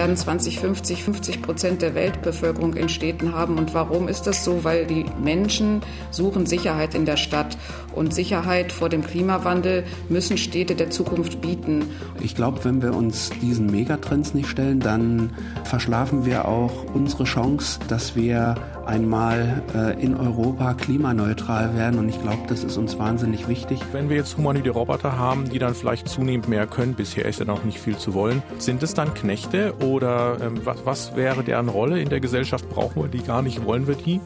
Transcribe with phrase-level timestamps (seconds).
[0.00, 3.58] werden 2050 50 Prozent der Weltbevölkerung in Städten haben.
[3.58, 4.64] Und warum ist das so?
[4.64, 7.58] Weil die Menschen suchen Sicherheit in der Stadt.
[7.94, 11.84] Und Sicherheit vor dem Klimawandel müssen Städte der Zukunft bieten.
[12.18, 17.80] Ich glaube, wenn wir uns diesen Megatrends nicht stellen, dann verschlafen wir auch unsere Chance,
[17.88, 18.54] dass wir
[18.90, 22.00] einmal äh, in Europa klimaneutral werden.
[22.00, 23.80] Und ich glaube, das ist uns wahnsinnig wichtig.
[23.92, 27.44] Wenn wir jetzt humanoide Roboter haben, die dann vielleicht zunehmend mehr können, bisher ist ja
[27.44, 31.68] noch nicht viel zu wollen, sind es dann Knechte oder ähm, was, was wäre deren
[31.68, 32.68] Rolle in der Gesellschaft?
[32.68, 33.64] Brauchen wir die gar nicht?
[33.64, 34.20] Wollen wir die?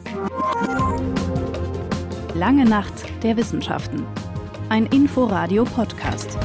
[2.33, 4.03] Lange Nacht der Wissenschaften.
[4.69, 6.37] Ein Inforadio-Podcast.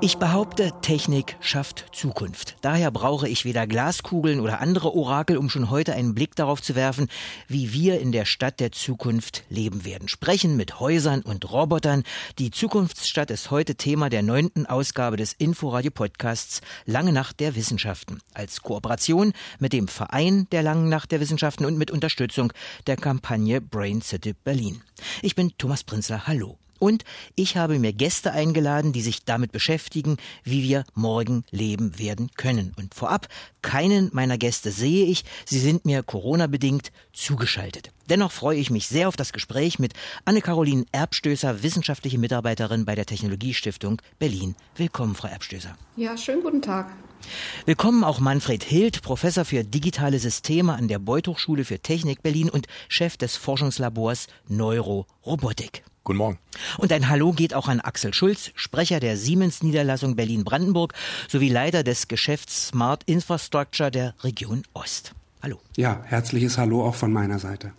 [0.00, 2.56] Ich behaupte, Technik schafft Zukunft.
[2.60, 6.76] Daher brauche ich weder Glaskugeln oder andere Orakel, um schon heute einen Blick darauf zu
[6.76, 7.08] werfen,
[7.48, 10.06] wie wir in der Stadt der Zukunft leben werden.
[10.06, 12.04] Sprechen mit Häusern und Robotern.
[12.38, 18.20] Die Zukunftsstadt ist heute Thema der neunten Ausgabe des Inforadio Podcasts Lange Nacht der Wissenschaften.
[18.34, 22.52] Als Kooperation mit dem Verein der Langen Nacht der Wissenschaften und mit Unterstützung
[22.86, 24.80] der Kampagne Brain City Berlin.
[25.22, 26.28] Ich bin Thomas Prinzler.
[26.28, 26.56] Hallo.
[26.78, 32.30] Und ich habe mir Gäste eingeladen, die sich damit beschäftigen, wie wir morgen leben werden
[32.36, 32.72] können.
[32.76, 33.28] Und vorab,
[33.62, 35.24] keinen meiner Gäste sehe ich.
[35.44, 37.90] Sie sind mir Corona-bedingt zugeschaltet.
[38.08, 39.92] Dennoch freue ich mich sehr auf das Gespräch mit
[40.24, 44.54] Anne-Caroline Erbstößer, wissenschaftliche Mitarbeiterin bei der Technologiestiftung Berlin.
[44.76, 45.76] Willkommen, Frau Erbstößer.
[45.96, 46.94] Ja, schönen guten Tag.
[47.66, 52.48] Willkommen auch Manfred Hild, Professor für digitale Systeme an der Beuth Hochschule für Technik Berlin
[52.48, 55.82] und Chef des Forschungslabors Neurorobotik.
[56.08, 56.38] Guten Morgen.
[56.78, 60.94] Und ein Hallo geht auch an Axel Schulz, Sprecher der Siemens-Niederlassung Berlin-Brandenburg
[61.28, 65.12] sowie Leiter des Geschäfts Smart Infrastructure der Region Ost.
[65.42, 65.60] Hallo.
[65.76, 67.74] Ja, herzliches Hallo auch von meiner Seite.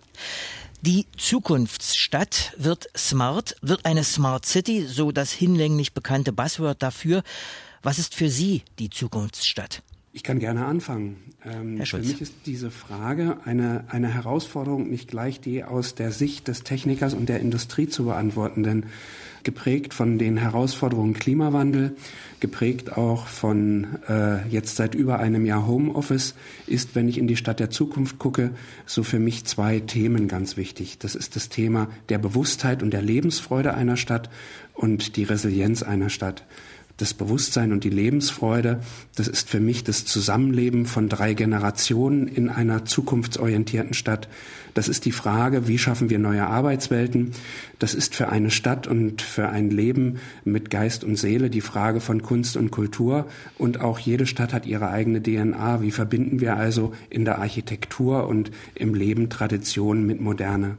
[0.81, 7.23] Die Zukunftsstadt wird smart, wird eine Smart City, so das hinlänglich bekannte Buzzword dafür.
[7.81, 9.81] Was ist für Sie die Zukunftsstadt?
[10.11, 11.17] Ich kann gerne anfangen.
[11.45, 16.47] Ähm, für mich ist diese Frage eine, eine Herausforderung, nicht gleich die aus der Sicht
[16.47, 18.85] des Technikers und der Industrie zu beantworten, denn
[19.43, 21.95] geprägt von den Herausforderungen Klimawandel,
[22.39, 26.33] geprägt auch von äh, jetzt seit über einem Jahr Homeoffice,
[26.65, 28.51] ist, wenn ich in die Stadt der Zukunft gucke,
[28.85, 30.97] so für mich zwei Themen ganz wichtig.
[30.97, 34.29] Das ist das Thema der Bewusstheit und der Lebensfreude einer Stadt
[34.73, 36.45] und die Resilienz einer Stadt
[36.99, 38.81] das Bewusstsein und die Lebensfreude,
[39.15, 44.27] das ist für mich das Zusammenleben von drei Generationen in einer zukunftsorientierten Stadt.
[44.73, 47.31] Das ist die Frage, wie schaffen wir neue Arbeitswelten?
[47.79, 52.01] Das ist für eine Stadt und für ein Leben mit Geist und Seele die Frage
[52.01, 53.27] von Kunst und Kultur.
[53.57, 55.81] Und auch jede Stadt hat ihre eigene DNA.
[55.81, 60.77] Wie verbinden wir also in der Architektur und im Leben Tradition mit Moderne?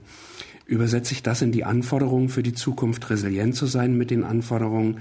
[0.67, 4.99] Übersetze ich das in die Anforderungen für die Zukunft, resilient zu sein mit den Anforderungen?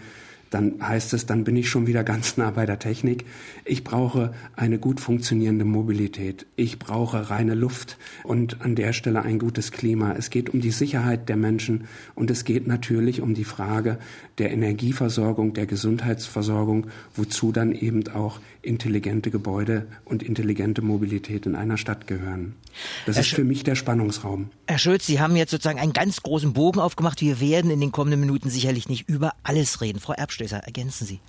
[0.50, 3.26] Dann heißt es, dann bin ich schon wieder ganz nah bei der Technik.
[3.66, 6.46] Ich brauche eine gut funktionierende Mobilität.
[6.56, 10.14] Ich brauche reine Luft und an der Stelle ein gutes Klima.
[10.18, 14.00] Es geht um die Sicherheit der Menschen und es geht natürlich um die Frage
[14.38, 21.78] der Energieversorgung, der Gesundheitsversorgung, wozu dann eben auch intelligente Gebäude und intelligente Mobilität in einer
[21.78, 22.56] Stadt gehören.
[23.06, 24.50] Das Herr ist für mich der Spannungsraum.
[24.68, 27.22] Herr Schulz, Sie haben jetzt sozusagen einen ganz großen Bogen aufgemacht.
[27.22, 30.00] Wir werden in den kommenden Minuten sicherlich nicht über alles reden.
[30.00, 31.20] Frau Erbstößer, ergänzen Sie.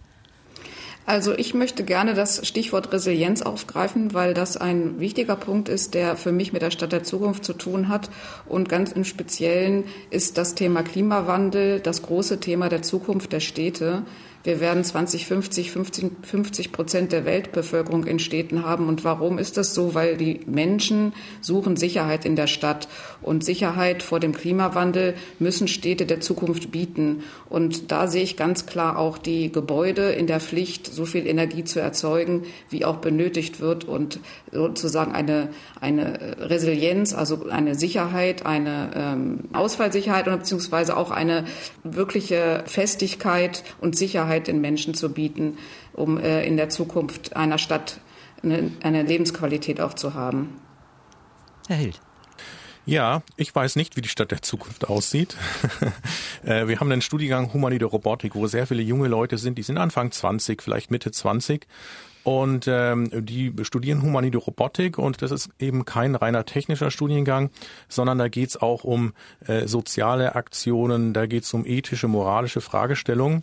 [1.06, 6.14] Also ich möchte gerne das Stichwort Resilienz aufgreifen, weil das ein wichtiger Punkt ist, der
[6.14, 8.10] für mich mit der Stadt der Zukunft zu tun hat.
[8.46, 14.02] Und ganz im Speziellen ist das Thema Klimawandel das große Thema der Zukunft der Städte.
[14.42, 18.88] Wir werden 2050 50 Prozent der Weltbevölkerung in Städten haben.
[18.88, 19.94] Und warum ist das so?
[19.94, 21.12] Weil die Menschen
[21.42, 22.88] suchen Sicherheit in der Stadt.
[23.20, 27.22] Und Sicherheit vor dem Klimawandel müssen Städte der Zukunft bieten.
[27.50, 31.64] Und da sehe ich ganz klar auch die Gebäude in der Pflicht, so viel Energie
[31.64, 34.20] zu erzeugen, wie auch benötigt wird und
[34.50, 35.50] sozusagen eine,
[35.82, 41.44] eine Resilienz, also eine Sicherheit, eine ähm, Ausfallsicherheit und beziehungsweise auch eine
[41.84, 45.58] wirkliche Festigkeit und Sicherheit Sicherheit den Menschen zu bieten,
[45.92, 48.00] um äh, in der Zukunft einer Stadt
[48.42, 50.60] eine, eine Lebensqualität auch zu haben.
[51.66, 52.00] Herr Hild.
[52.86, 55.36] Ja, ich weiß nicht, wie die Stadt der Zukunft aussieht.
[56.42, 59.76] Äh, wir haben einen Studiengang Humanide Robotik, wo sehr viele junge Leute sind, die sind
[59.76, 61.66] Anfang 20, vielleicht Mitte 20
[62.24, 67.50] und ähm, die studieren Humanide Robotik und das ist eben kein reiner technischer Studiengang,
[67.90, 69.12] sondern da geht's auch um
[69.46, 73.42] äh, soziale Aktionen, da geht's um ethische, moralische Fragestellungen.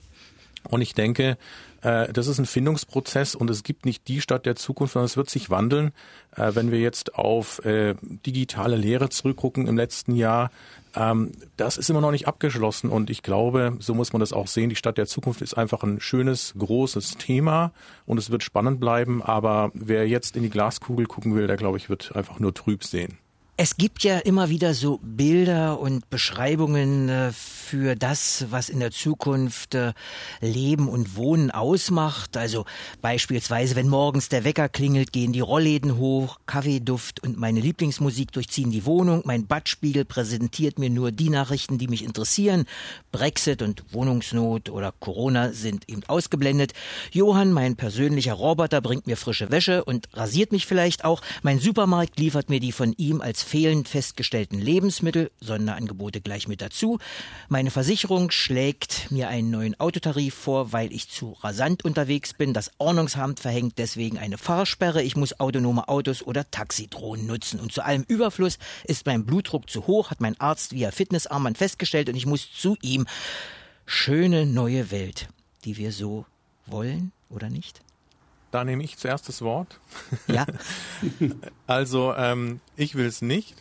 [0.69, 1.37] Und ich denke,
[1.81, 5.17] äh, das ist ein Findungsprozess und es gibt nicht die Stadt der Zukunft, sondern es
[5.17, 5.91] wird sich wandeln.
[6.35, 10.51] Äh, wenn wir jetzt auf äh, digitale Lehre zurückgucken im letzten Jahr,
[10.95, 14.47] ähm, das ist immer noch nicht abgeschlossen und ich glaube, so muss man das auch
[14.47, 14.69] sehen.
[14.69, 17.71] Die Stadt der Zukunft ist einfach ein schönes, großes Thema
[18.05, 19.21] und es wird spannend bleiben.
[19.21, 22.83] Aber wer jetzt in die Glaskugel gucken will, der glaube ich wird einfach nur trüb
[22.83, 23.17] sehen.
[23.59, 28.91] Es gibt ja immer wieder so Bilder und Beschreibungen äh, für das, was in der
[28.91, 29.93] Zukunft äh,
[30.41, 32.37] Leben und Wohnen ausmacht.
[32.37, 32.65] Also
[33.01, 38.69] beispielsweise, wenn morgens der Wecker klingelt, gehen die Rollläden hoch, Kaffeeduft und meine Lieblingsmusik durchziehen
[38.69, 39.23] die Wohnung.
[39.25, 42.65] Mein Badspiegel präsentiert mir nur die Nachrichten, die mich interessieren.
[43.11, 46.73] Brexit und Wohnungsnot oder Corona sind eben ausgeblendet.
[47.11, 51.23] Johann, mein persönlicher Roboter, bringt mir frische Wäsche und rasiert mich vielleicht auch.
[51.41, 56.99] Mein Supermarkt liefert mir die von ihm als fehlend festgestellten Lebensmittel, Sonderangebote gleich mit dazu.
[57.49, 62.53] Meine Versicherung schlägt mir einen neuen Autotarif vor, weil ich zu rasant unterwegs bin.
[62.53, 65.01] Das Ordnungsamt verhängt deswegen eine Fahrsperre.
[65.01, 67.59] Ich muss autonome Autos oder Taxidrohnen nutzen.
[67.59, 72.09] Und zu allem Überfluss ist mein Blutdruck zu hoch, hat mein Arzt via Fitnessarmband festgestellt
[72.09, 73.07] und ich muss zu ihm.
[73.85, 75.29] Schöne neue Welt,
[75.63, 76.25] die wir so
[76.65, 77.81] wollen oder nicht?
[78.51, 79.79] Da nehme ich zuerst das Wort.
[80.27, 80.45] Ja.
[81.67, 83.55] also ähm, ich will es nicht.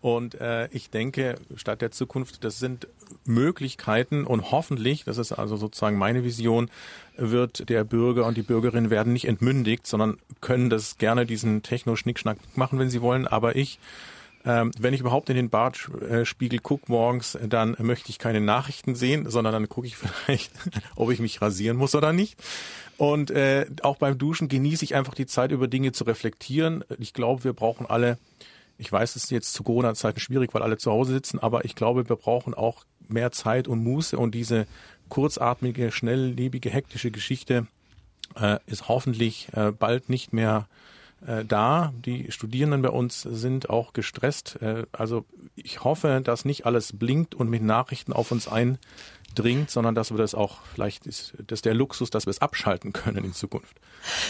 [0.00, 2.86] Und äh, ich denke, Stadt der Zukunft, das sind
[3.24, 6.70] Möglichkeiten und hoffentlich, das ist also sozusagen meine Vision,
[7.16, 12.38] wird der Bürger und die Bürgerin werden nicht entmündigt, sondern können das gerne diesen Techno-Schnickschnack
[12.54, 13.26] machen, wenn sie wollen.
[13.26, 13.78] Aber ich
[14.46, 19.28] ähm, wenn ich überhaupt in den Bartspiegel gucke morgens, dann möchte ich keine Nachrichten sehen,
[19.28, 20.52] sondern dann gucke ich vielleicht,
[20.94, 22.38] ob ich mich rasieren muss oder nicht.
[22.96, 26.84] Und äh, auch beim Duschen genieße ich einfach die Zeit, über Dinge zu reflektieren.
[26.98, 28.18] Ich glaube, wir brauchen alle,
[28.78, 31.74] ich weiß, es ist jetzt zu Corona-Zeiten schwierig, weil alle zu Hause sitzen, aber ich
[31.74, 34.66] glaube, wir brauchen auch mehr Zeit und Muße und diese
[35.08, 37.66] kurzatmige, schnelllebige, hektische Geschichte
[38.40, 40.68] äh, ist hoffentlich äh, bald nicht mehr
[41.24, 41.92] äh, da.
[42.04, 44.58] Die Studierenden bei uns sind auch gestresst.
[44.60, 45.24] Äh, also
[45.54, 50.18] ich hoffe, dass nicht alles blinkt und mit Nachrichten auf uns eindringt, sondern dass wir
[50.18, 53.76] das auch, vielleicht ist das der Luxus, dass wir es abschalten können in Zukunft.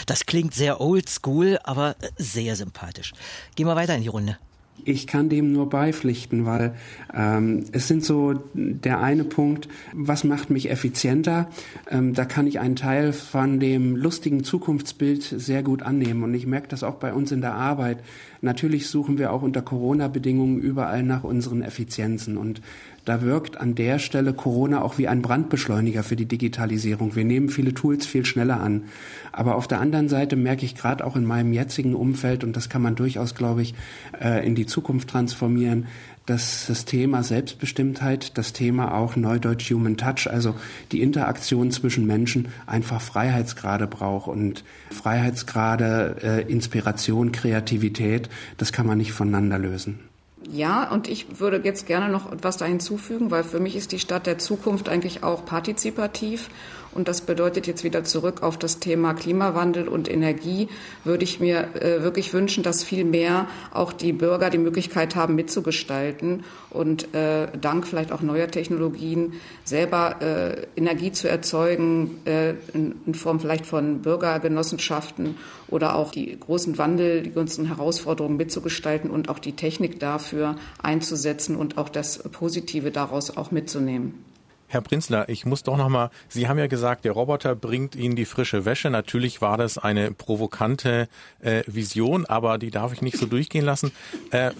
[0.05, 3.13] Das klingt sehr oldschool, aber sehr sympathisch.
[3.55, 4.37] Gehen wir weiter in die Runde.
[4.85, 6.73] Ich kann dem nur beipflichten, weil
[7.13, 11.49] ähm, es sind so der eine Punkt, was macht mich effizienter?
[11.89, 16.23] Ähm, da kann ich einen Teil von dem lustigen Zukunftsbild sehr gut annehmen.
[16.23, 17.99] Und ich merke das auch bei uns in der Arbeit.
[18.41, 22.37] Natürlich suchen wir auch unter Corona-Bedingungen überall nach unseren Effizienzen.
[22.37, 22.61] Und
[23.07, 27.15] da wirkt an der Stelle Corona auch wie ein Brandbeschleuniger für die Digitalisierung.
[27.15, 28.83] Wir nehmen viele Tools viel schneller an.
[29.31, 32.67] Aber auf der anderen Seite merke ich gerade auch in meinem jetzigen Umfeld, und das
[32.67, 33.75] kann man durchaus, glaube ich,
[34.21, 35.87] äh, in die Zukunft transformieren,
[36.25, 40.55] dass das Thema Selbstbestimmtheit, das Thema auch Neudeutsch Human Touch, also
[40.91, 48.27] die Interaktion zwischen Menschen einfach Freiheitsgrade braucht und Freiheitsgrade, äh, Inspiration, Kreativität,
[48.57, 50.06] das kann man nicht voneinander lösen.
[50.49, 53.99] Ja, und ich würde jetzt gerne noch etwas da hinzufügen, weil für mich ist die
[53.99, 56.49] Stadt der Zukunft eigentlich auch partizipativ.
[56.97, 60.67] Und das bedeutet jetzt wieder zurück auf das Thema Klimawandel und Energie,
[61.03, 65.35] würde ich mir äh, wirklich wünschen, dass viel mehr auch die Bürger die Möglichkeit haben,
[65.35, 69.33] mitzugestalten und äh, dank vielleicht auch neuer Technologien
[69.63, 75.35] selber äh, Energie zu erzeugen, äh, in, in Form vielleicht von Bürgergenossenschaften
[75.67, 81.57] oder auch die großen Wandel, die ganzen Herausforderungen mitzugestalten und auch die Technik dafür einzusetzen
[81.57, 84.26] und auch das Positive daraus auch mitzunehmen.
[84.69, 88.17] Herr Prinzler, ich muss doch noch mal, Sie haben ja gesagt, der Roboter bringt Ihnen
[88.17, 88.89] die frische Wäsche.
[88.89, 91.07] Natürlich war das eine provokante
[91.39, 93.93] äh, Vision, aber die darf ich nicht so durchgehen lassen.
[94.31, 94.51] Äh,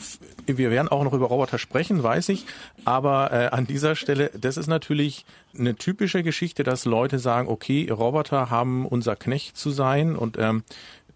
[0.45, 2.45] wir werden auch noch über Roboter sprechen, weiß ich.
[2.85, 5.25] Aber äh, an dieser Stelle, das ist natürlich
[5.57, 10.15] eine typische Geschichte, dass Leute sagen, okay, Roboter haben unser Knecht zu sein.
[10.15, 10.63] Und ähm,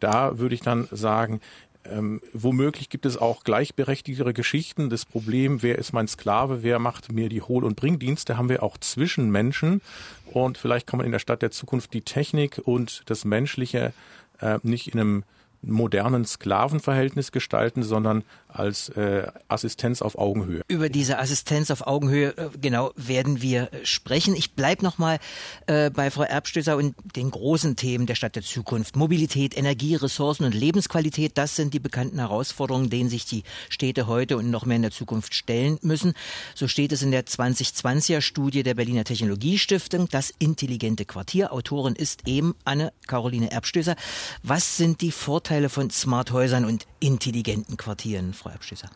[0.01, 1.39] da würde ich dann sagen,
[1.85, 4.89] ähm, womöglich gibt es auch gleichberechtigtere Geschichten.
[4.89, 8.63] Das Problem, wer ist mein Sklave, wer macht mir die Hohl- und Bringdienste, haben wir
[8.63, 9.81] auch zwischen Menschen.
[10.27, 13.93] Und vielleicht kann man in der Stadt der Zukunft die Technik und das Menschliche
[14.39, 15.23] äh, nicht in einem
[15.63, 20.61] modernen Sklavenverhältnis gestalten, sondern als äh, Assistenz auf Augenhöhe.
[20.67, 24.35] Über diese Assistenz auf Augenhöhe äh, genau werden wir äh, sprechen.
[24.35, 25.19] Ich bleibe nochmal
[25.67, 28.95] äh, bei Frau Erbstößer und den großen Themen der Stadt der Zukunft.
[28.95, 34.37] Mobilität, Energie, Ressourcen und Lebensqualität, das sind die bekannten Herausforderungen, denen sich die Städte heute
[34.37, 36.13] und noch mehr in der Zukunft stellen müssen.
[36.55, 40.07] So steht es in der 2020er Studie der Berliner Technologiestiftung.
[40.09, 41.53] Das intelligente Quartier.
[41.53, 43.95] Autorin ist eben Anne-Caroline Erbstößer.
[44.43, 48.33] Was sind die Vorteile von Smarthäusern und intelligenten Quartieren?
[48.33, 48.89] Frau Abschließer?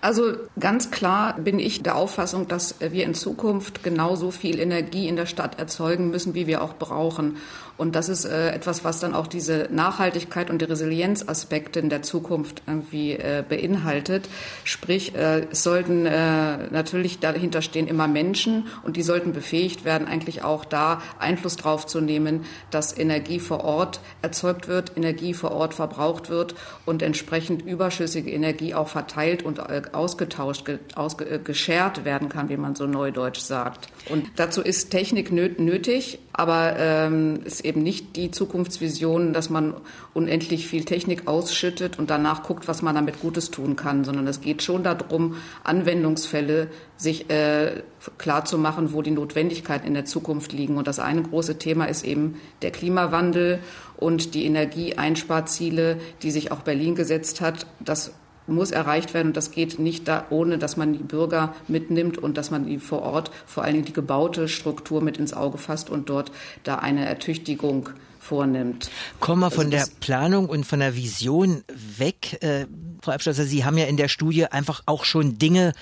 [0.00, 5.16] Also ganz klar bin ich der Auffassung, dass wir in Zukunft genauso viel Energie in
[5.16, 7.38] der Stadt erzeugen müssen, wie wir auch brauchen.
[7.78, 12.02] Und das ist äh, etwas, was dann auch diese Nachhaltigkeit und die Resilienzaspekte in der
[12.02, 14.28] Zukunft irgendwie äh, beinhaltet.
[14.64, 20.08] Sprich, äh, es sollten äh, natürlich dahinter stehen immer Menschen und die sollten befähigt werden,
[20.08, 25.52] eigentlich auch da Einfluss drauf zu nehmen, dass Energie vor Ort erzeugt wird, Energie vor
[25.52, 31.38] Ort verbraucht wird und entsprechend überschüssige Energie auch verteilt und äh, ausgetauscht, ge, ausge, äh,
[31.38, 33.86] geschert werden kann, wie man so neudeutsch sagt.
[34.08, 39.74] Und dazu ist Technik nötig, aber ähm, ist eben nicht die Zukunftsvision, dass man
[40.14, 44.40] unendlich viel Technik ausschüttet und danach guckt, was man damit Gutes tun kann, sondern es
[44.40, 47.82] geht schon darum, Anwendungsfälle sich äh,
[48.18, 50.76] klar zu machen, wo die Notwendigkeiten in der Zukunft liegen.
[50.76, 53.58] Und das eine große Thema ist eben der Klimawandel
[53.96, 57.66] und die Energieeinsparziele, die sich auch Berlin gesetzt hat.
[57.80, 58.12] Das
[58.48, 62.36] muss erreicht werden und das geht nicht da, ohne dass man die Bürger mitnimmt und
[62.36, 65.90] dass man die vor Ort vor allen Dingen die gebaute Struktur mit ins Auge fasst
[65.90, 66.32] und dort
[66.64, 67.90] da eine Ertüchtigung
[68.28, 68.90] vornimmt.
[69.20, 71.64] Kommen wir also von der Planung und von der Vision
[71.96, 72.42] weg.
[72.42, 72.66] Äh,
[73.02, 75.72] Frau Abschlosser, Sie haben ja in der Studie einfach auch schon Dinge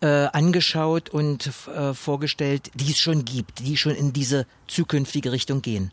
[0.00, 5.62] äh, angeschaut und äh, vorgestellt, die es schon gibt, die schon in diese zukünftige Richtung
[5.62, 5.90] gehen.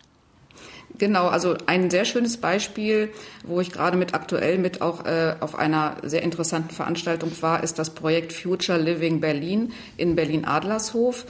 [1.00, 3.10] Genau, also ein sehr schönes Beispiel,
[3.44, 7.80] wo ich gerade mit aktuell mit auch äh, auf einer sehr interessanten Veranstaltung war, ist
[7.80, 11.26] das Projekt Future Living Berlin in Berlin-Adlershof.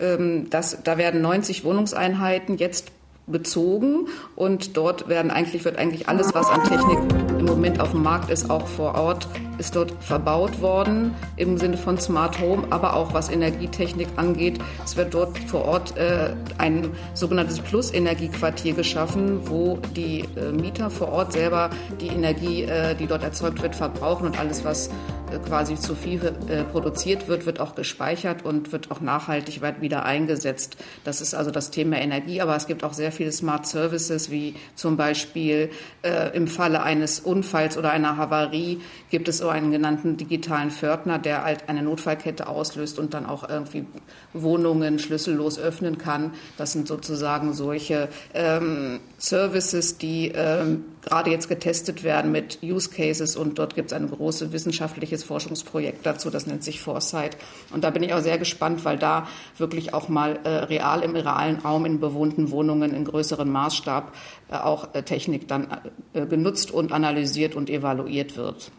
[0.00, 2.92] Ähm, das, da werden 90 Wohnungseinheiten jetzt
[3.26, 4.06] bezogen
[4.36, 6.98] und dort werden eigentlich, wird eigentlich alles, was an Technik
[7.38, 9.26] im Moment auf dem Markt ist, auch vor Ort,
[9.58, 14.58] ist dort verbaut worden im Sinne von Smart Home, aber auch was Energietechnik angeht.
[14.84, 21.08] Es wird dort vor Ort äh, ein sogenanntes Plus-Energiequartier geschaffen, wo die äh, Mieter vor
[21.08, 21.70] Ort selber
[22.00, 24.90] die Energie, äh, die dort erzeugt wird, verbrauchen und alles, was
[25.32, 30.04] äh, quasi zu viel äh, produziert wird, wird auch gespeichert und wird auch nachhaltig wieder
[30.04, 30.76] eingesetzt.
[31.04, 34.54] Das ist also das Thema Energie, aber es gibt auch sehr viele Smart Services, wie
[34.74, 35.70] zum Beispiel
[36.02, 41.20] äh, im Falle eines Unfalls oder einer Havarie gibt es so einen genannten digitalen Pförtner,
[41.20, 43.86] der halt eine Notfallkette auslöst und dann auch irgendwie
[44.32, 46.32] Wohnungen schlüssellos öffnen kann.
[46.58, 53.36] Das sind sozusagen solche ähm, Services, die ähm, gerade jetzt getestet werden mit Use Cases
[53.36, 57.36] und dort gibt es ein großes wissenschaftliches Forschungsprojekt dazu, das nennt sich Foresight.
[57.72, 61.14] Und da bin ich auch sehr gespannt, weil da wirklich auch mal äh, real im
[61.14, 64.12] realen Raum in bewohnten Wohnungen in größerem Maßstab
[64.50, 65.68] äh, auch äh, Technik dann
[66.14, 68.72] äh, genutzt und analysiert und evaluiert wird.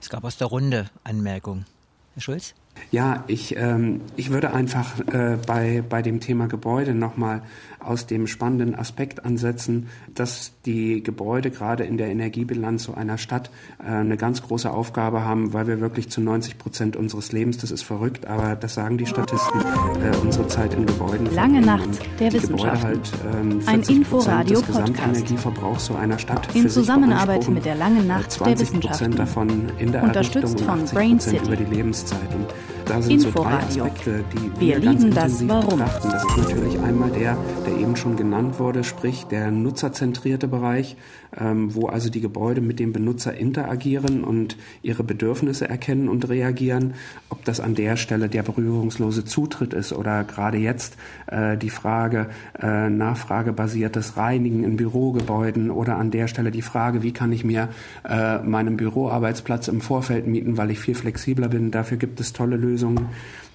[0.00, 1.66] Es gab aus der Runde Anmerkungen.
[2.14, 2.54] Herr Schulz?
[2.90, 7.42] Ja, ich, ähm, ich würde einfach äh, bei, bei dem Thema Gebäude nochmal
[7.86, 13.50] aus dem spannenden Aspekt ansetzen, dass die Gebäude gerade in der Energiebilanz so einer Stadt
[13.78, 17.70] äh, eine ganz große Aufgabe haben, weil wir wirklich zu 90 Prozent unseres Lebens, das
[17.70, 21.32] ist verrückt, aber das sagen die Statisten, äh, unsere Zeit in Gebäuden.
[21.34, 21.88] Lange Nacht
[22.20, 22.84] der Wissenschaft.
[22.84, 25.86] Halt, ähm, Ein Inforadio-Podcast.
[25.86, 29.18] so einer Stadt in Zusammenarbeit mit der Langen Nacht der Wissenschaft.
[29.18, 31.44] davon in der Unterstützt von Brain City.
[31.44, 32.34] über die Lebenszeit.
[32.34, 32.46] Und
[32.86, 33.68] da sind Inforadio.
[33.68, 35.78] so drei Aspekte, die wir, wir lieben ganz das Warum.
[35.78, 36.08] betrachten.
[36.10, 40.96] Das ist natürlich einmal der, der eben schon genannt wurde, sprich der nutzerzentrierte Bereich,
[41.38, 46.94] ähm, wo also die Gebäude mit dem Benutzer interagieren und ihre Bedürfnisse erkennen und reagieren.
[47.28, 52.28] Ob das an der Stelle der berührungslose Zutritt ist oder gerade jetzt äh, die Frage
[52.62, 57.68] äh, nachfragebasiertes Reinigen in Bürogebäuden oder an der Stelle die Frage, wie kann ich mir
[58.08, 61.72] äh, meinen Büroarbeitsplatz im Vorfeld mieten, weil ich viel flexibler bin.
[61.72, 62.75] Dafür gibt es tolle Lösungen.
[62.76, 62.94] 这种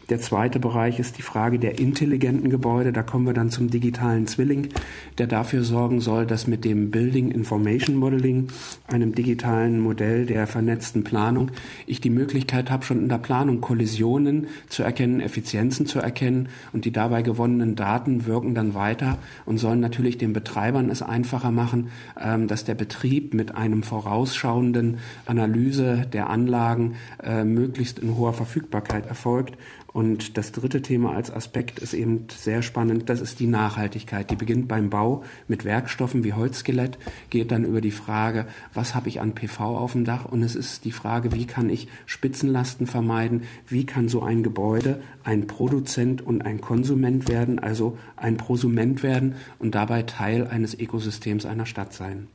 [0.10, 2.92] Der zweite Bereich ist die Frage der intelligenten Gebäude.
[2.92, 4.70] Da kommen wir dann zum digitalen Zwilling,
[5.18, 8.48] der dafür sorgen soll, dass mit dem Building Information Modeling,
[8.88, 11.52] einem digitalen Modell der vernetzten Planung,
[11.86, 16.86] ich die Möglichkeit habe, schon in der Planung Kollisionen zu erkennen, Effizienzen zu erkennen und
[16.86, 21.90] die dabei gewonnenen Daten wirken dann weiter und sollen natürlich den Betreibern es einfacher machen,
[22.20, 29.06] ähm, dass der Betrieb mit einem vorausschauenden Analyse der Anlagen äh, möglichst in hoher Verfügbarkeit
[29.06, 29.58] erfolgt
[29.94, 33.10] und das dritte Thema als Aspekt ist eben sehr spannend.
[33.10, 34.32] Das ist die Nachhaltigkeit.
[34.32, 36.98] Die beginnt beim Bau mit Werkstoffen wie Holzskelett,
[37.30, 40.26] geht dann über die Frage, was habe ich an PV auf dem Dach?
[40.26, 43.44] Und es ist die Frage, wie kann ich Spitzenlasten vermeiden?
[43.68, 49.36] Wie kann so ein Gebäude ein Produzent und ein Konsument werden, also ein Prosument werden
[49.60, 52.28] und dabei Teil eines Ökosystems einer Stadt sein?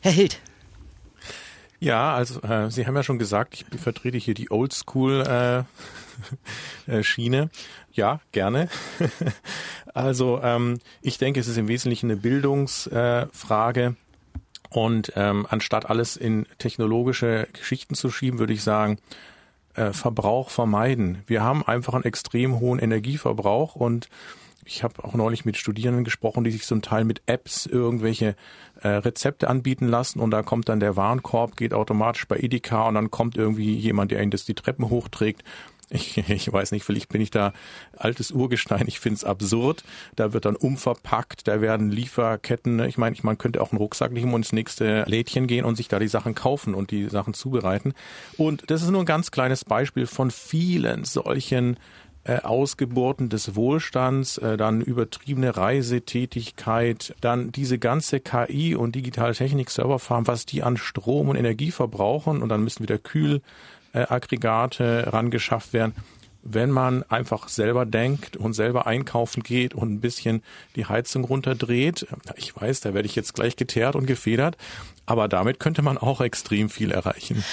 [0.00, 0.40] Herr Hild,
[1.80, 5.66] ja, also äh, Sie haben ja schon gesagt, ich vertrete hier die Oldschool
[6.86, 7.48] äh, äh.
[7.92, 8.68] Ja, gerne.
[9.94, 13.96] also ähm, ich denke, es ist im Wesentlichen eine Bildungsfrage.
[14.68, 18.98] Und ähm, anstatt alles in technologische Geschichten zu schieben, würde ich sagen,
[19.74, 21.24] äh, Verbrauch vermeiden.
[21.26, 24.08] Wir haben einfach einen extrem hohen Energieverbrauch und
[24.64, 28.36] ich habe auch neulich mit Studierenden gesprochen, die sich zum Teil mit Apps irgendwelche
[28.82, 32.94] äh, Rezepte anbieten lassen und da kommt dann der Warenkorb, geht automatisch bei Edeka und
[32.94, 35.44] dann kommt irgendwie jemand, der ihnen das die Treppen hochträgt
[35.90, 37.52] ich, ich weiß nicht, vielleicht bin ich da
[37.96, 38.84] altes Urgestein.
[38.86, 39.84] Ich finde es absurd.
[40.16, 42.80] Da wird dann umverpackt, da werden Lieferketten.
[42.84, 45.76] Ich meine, ich, man könnte auch einen Rucksack nehmen und ins nächste Lädchen gehen und
[45.76, 47.92] sich da die Sachen kaufen und die Sachen zubereiten.
[48.38, 51.76] Und das ist nur ein ganz kleines Beispiel von vielen solchen
[52.42, 60.26] Ausgeburten des Wohlstands, äh, dann übertriebene Reisetätigkeit, dann diese ganze KI und digitale Technik Serverfarm,
[60.26, 63.40] was die an Strom und Energie verbrauchen und dann müssen wieder Kühl
[63.92, 65.94] äh, Aggregate rangeschafft werden.
[66.42, 70.42] Wenn man einfach selber denkt und selber einkaufen geht und ein bisschen
[70.74, 74.56] die Heizung runterdreht, ich weiß, da werde ich jetzt gleich geteert und gefedert,
[75.04, 77.44] aber damit könnte man auch extrem viel erreichen.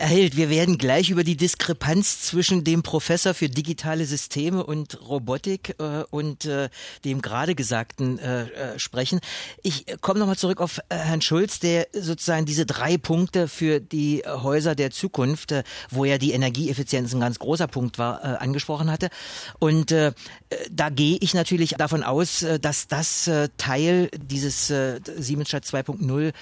[0.00, 4.98] Herr Held, wir werden gleich über die Diskrepanz zwischen dem Professor für digitale Systeme und
[5.06, 6.70] Robotik äh, und äh,
[7.04, 9.20] dem gerade Gesagten äh, äh sprechen.
[9.62, 14.22] Ich komme nochmal zurück auf äh, Herrn Schulz, der sozusagen diese drei Punkte für die
[14.26, 19.10] Häuser der Zukunft, äh, wo ja die Energieeffizienz ein ganz großer Punkt war, angesprochen hatte.
[19.58, 24.72] Und da gehe ich natürlich davon aus, dass das Teil dieses
[25.18, 26.32] Siemens Stadt 2.0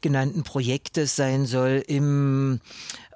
[0.00, 2.60] genannten Projektes sein soll im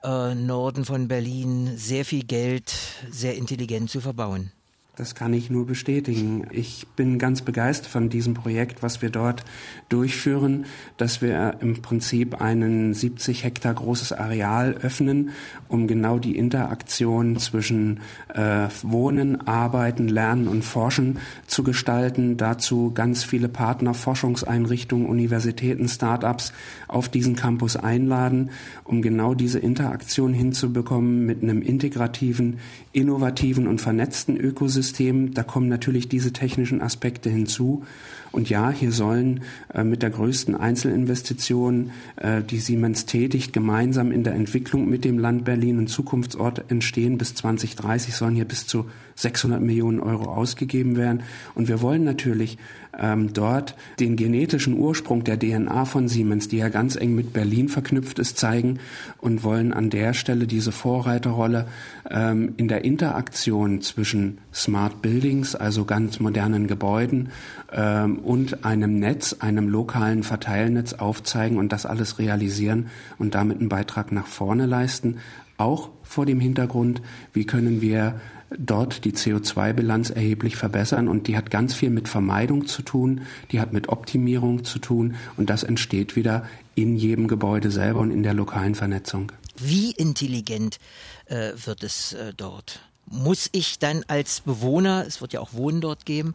[0.03, 2.75] äh, Norden von Berlin sehr viel Geld
[3.11, 4.53] sehr intelligent zu verbauen.
[4.97, 6.47] Das kann ich nur bestätigen.
[6.53, 9.45] Ich bin ganz begeistert von diesem Projekt, was wir dort
[9.91, 10.65] durchführen,
[10.97, 15.33] dass wir im Prinzip einen 70 Hektar großes Areal öffnen,
[15.69, 18.00] um genau die Interaktion zwischen
[18.33, 22.38] äh, Wohnen, Arbeiten, Lernen und Forschen zu gestalten.
[22.38, 26.55] Dazu ganz viele Partner, Forschungseinrichtungen, Universitäten, Start-ups
[26.88, 28.49] auf diesen Campus einladen,
[28.83, 32.61] um genau diese Interaktion hinzubekommen mit einem integrativen,
[32.93, 34.86] innovativen und vernetzten Ökosystem.
[34.93, 37.85] Da kommen natürlich diese technischen Aspekte hinzu.
[38.33, 44.25] Und ja, hier sollen äh, mit der größten Einzelinvestition, äh, die Siemens tätigt, gemeinsam in
[44.25, 47.16] der Entwicklung mit dem Land Berlin ein Zukunftsort entstehen.
[47.16, 51.23] Bis 2030 sollen hier bis zu 600 Millionen Euro ausgegeben werden.
[51.55, 52.59] Und wir wollen natürlich
[52.99, 57.69] ähm, dort den genetischen Ursprung der DNA von Siemens, die ja ganz eng mit Berlin
[57.69, 58.78] verknüpft ist, zeigen
[59.19, 61.67] und wollen an der Stelle diese Vorreiterrolle
[62.11, 67.30] ähm, in der Interaktion zwischen Smart Buildings, also ganz modernen Gebäuden,
[67.73, 72.87] ähm, und einem Netz, einem lokalen Verteilnetz aufzeigen und das alles realisieren
[73.19, 75.19] und damit einen Beitrag nach vorne leisten.
[75.59, 77.00] Auch vor dem Hintergrund,
[77.32, 82.67] wie können wir dort die CO2-Bilanz erheblich verbessern und die hat ganz viel mit Vermeidung
[82.67, 87.71] zu tun, die hat mit Optimierung zu tun und das entsteht wieder in jedem Gebäude
[87.71, 89.32] selber und in der lokalen Vernetzung.
[89.56, 90.78] Wie intelligent
[91.26, 92.80] äh, wird es äh, dort?
[93.09, 96.35] Muss ich dann als Bewohner, es wird ja auch Wohnen dort geben,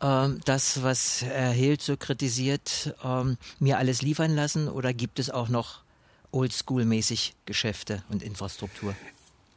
[0.00, 5.30] äh, das, was Herr Hild so kritisiert, ähm, mir alles liefern lassen oder gibt es
[5.30, 5.80] auch noch
[6.32, 8.94] oldschool-mäßig Geschäfte und Infrastruktur?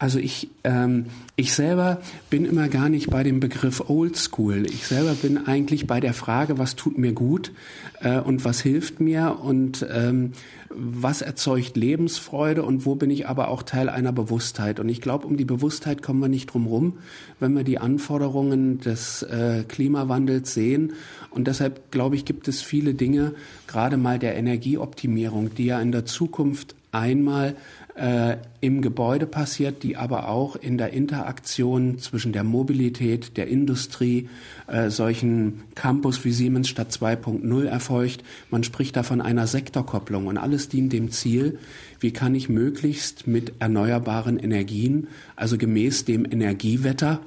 [0.03, 1.05] Also ich, ähm,
[1.37, 4.65] ich selber bin immer gar nicht bei dem Begriff Old School.
[4.65, 7.53] Ich selber bin eigentlich bei der Frage, was tut mir gut
[8.01, 10.33] äh, und was hilft mir und ähm,
[10.69, 14.81] was erzeugt Lebensfreude und wo bin ich aber auch Teil einer Bewusstheit.
[14.81, 16.97] Und ich glaube, um die Bewusstheit kommen wir nicht drum rum,
[17.39, 20.95] wenn wir die Anforderungen des äh, Klimawandels sehen.
[21.29, 23.35] Und deshalb glaube ich, gibt es viele Dinge,
[23.67, 27.55] gerade mal der Energieoptimierung, die ja in der Zukunft einmal
[27.95, 34.29] äh, im Gebäude passiert, die aber auch in der Interaktion zwischen der Mobilität, der Industrie,
[34.67, 38.23] äh, solchen Campus wie Siemens Stadt 2.0 erfolgt.
[38.49, 41.59] Man spricht da von einer Sektorkopplung und alles dient dem Ziel,
[41.99, 47.21] wie kann ich möglichst mit erneuerbaren Energien, also gemäß dem Energiewetter,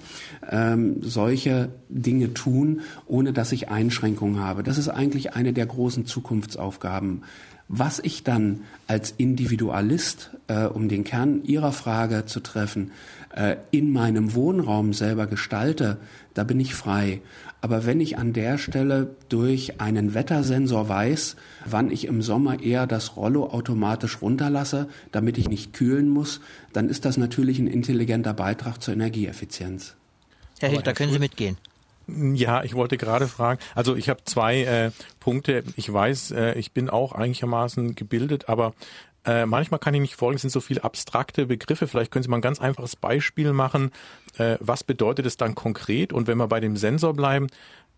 [0.51, 4.63] ähm, solche Dinge tun, ohne dass ich Einschränkungen habe.
[4.63, 7.23] Das ist eigentlich eine der großen Zukunftsaufgaben
[7.69, 12.93] was ich dann als Individualist, äh, um den Kern Ihrer Frage zu treffen,
[13.35, 15.99] äh, in meinem Wohnraum selber gestalte,
[16.35, 17.21] da bin ich frei.
[17.61, 22.87] Aber wenn ich an der Stelle durch einen Wettersensor weiß, wann ich im Sommer eher
[22.87, 26.41] das Rollo automatisch runterlasse, damit ich nicht kühlen muss,
[26.73, 29.95] dann ist das natürlich ein intelligenter Beitrag zur Energieeffizienz.
[30.61, 31.57] Herr Hild, da können Sie mitgehen.
[32.09, 35.65] Ja, ich wollte gerade fragen, also ich habe zwei äh, Punkte.
[35.75, 38.75] Ich weiß, äh, ich bin auch einigermaßen gebildet, aber
[39.25, 41.89] äh, manchmal kann ich nicht folgen, es sind so viele abstrakte Begriffe.
[41.89, 43.91] Vielleicht können Sie mal ein ganz einfaches Beispiel machen.
[44.39, 46.13] Äh, was bedeutet es dann konkret?
[46.13, 47.49] Und wenn wir bei dem Sensor bleiben,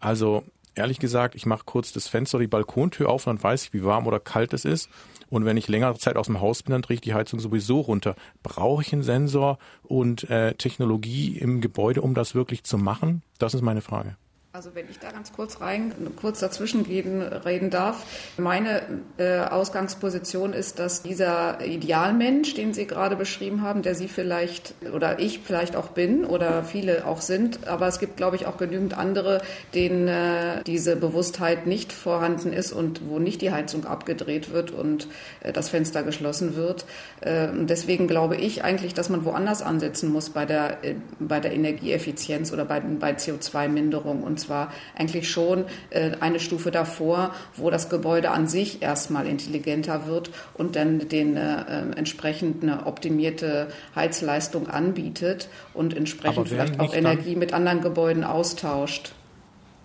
[0.00, 0.42] also
[0.78, 3.84] ehrlich gesagt, ich mache kurz das Fenster, die Balkontür auf und dann weiß ich, wie
[3.84, 4.88] warm oder kalt es ist.
[5.30, 7.80] Und wenn ich längere Zeit aus dem Haus bin, dann drehe ich die Heizung sowieso
[7.80, 8.14] runter.
[8.42, 13.22] Brauche ich einen Sensor und äh, Technologie im Gebäude, um das wirklich zu machen?
[13.38, 14.16] Das ist meine Frage.
[14.58, 18.04] Also wenn ich da ganz kurz rein, kurz dazwischen gehen, reden darf.
[18.38, 18.82] Meine
[19.16, 25.20] äh, Ausgangsposition ist, dass dieser Idealmensch, den Sie gerade beschrieben haben, der Sie vielleicht oder
[25.20, 28.98] ich vielleicht auch bin oder viele auch sind, aber es gibt, glaube ich, auch genügend
[28.98, 29.42] andere,
[29.74, 35.06] denen äh, diese Bewusstheit nicht vorhanden ist und wo nicht die Heizung abgedreht wird und
[35.38, 36.84] äh, das Fenster geschlossen wird.
[37.20, 41.52] Äh, deswegen glaube ich eigentlich, dass man woanders ansetzen muss bei der, äh, bei der
[41.52, 47.90] Energieeffizienz oder bei, bei CO2-Minderung und zwar eigentlich schon äh, eine Stufe davor, wo das
[47.90, 54.68] Gebäude an sich erstmal intelligenter wird und dann den äh, ähm, entsprechend eine optimierte Heizleistung
[54.68, 59.12] anbietet und entsprechend vielleicht auch Energie mit anderen Gebäuden austauscht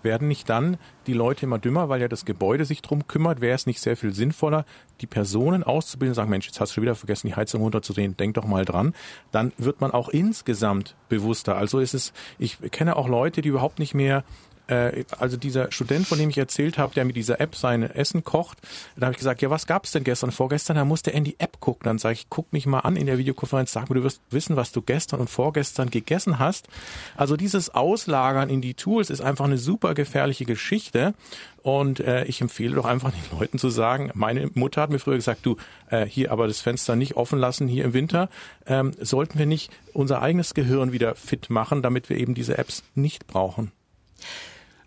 [0.04, 3.40] werden nicht dann die Leute immer dümmer, weil ja das Gebäude sich drum kümmert?
[3.40, 4.64] Wäre es nicht sehr viel sinnvoller,
[5.00, 8.16] die Personen auszubilden und sagen, Mensch, jetzt hast du schon wieder vergessen, die Heizung runterzudrehen,
[8.16, 8.94] denk doch mal dran.
[9.32, 11.56] Dann wird man auch insgesamt bewusster.
[11.56, 14.24] Also ist es, ich kenne auch Leute, die überhaupt nicht mehr
[14.66, 18.24] äh, also dieser Student, von dem ich erzählt habe, der mit dieser App sein Essen
[18.24, 18.58] kocht,
[18.96, 20.76] da habe ich gesagt, ja, was gab's denn gestern, vorgestern?
[20.76, 21.84] Da musste er in die App gucken.
[21.84, 24.56] Dann sage ich, guck mich mal an in der Videokonferenz, sag mir, du wirst wissen,
[24.56, 26.68] was du gestern und vorgestern gegessen hast.
[27.16, 31.14] Also dieses Auslagern in die Tools ist einfach eine super gefährliche Geschichte.
[31.62, 35.16] Und äh, ich empfehle doch einfach den Leuten zu sagen, meine Mutter hat mir früher
[35.16, 35.56] gesagt, du,
[35.88, 38.28] äh, hier aber das Fenster nicht offen lassen hier im Winter.
[38.66, 42.82] Ähm, sollten wir nicht unser eigenes Gehirn wieder fit machen, damit wir eben diese Apps
[42.94, 43.72] nicht brauchen?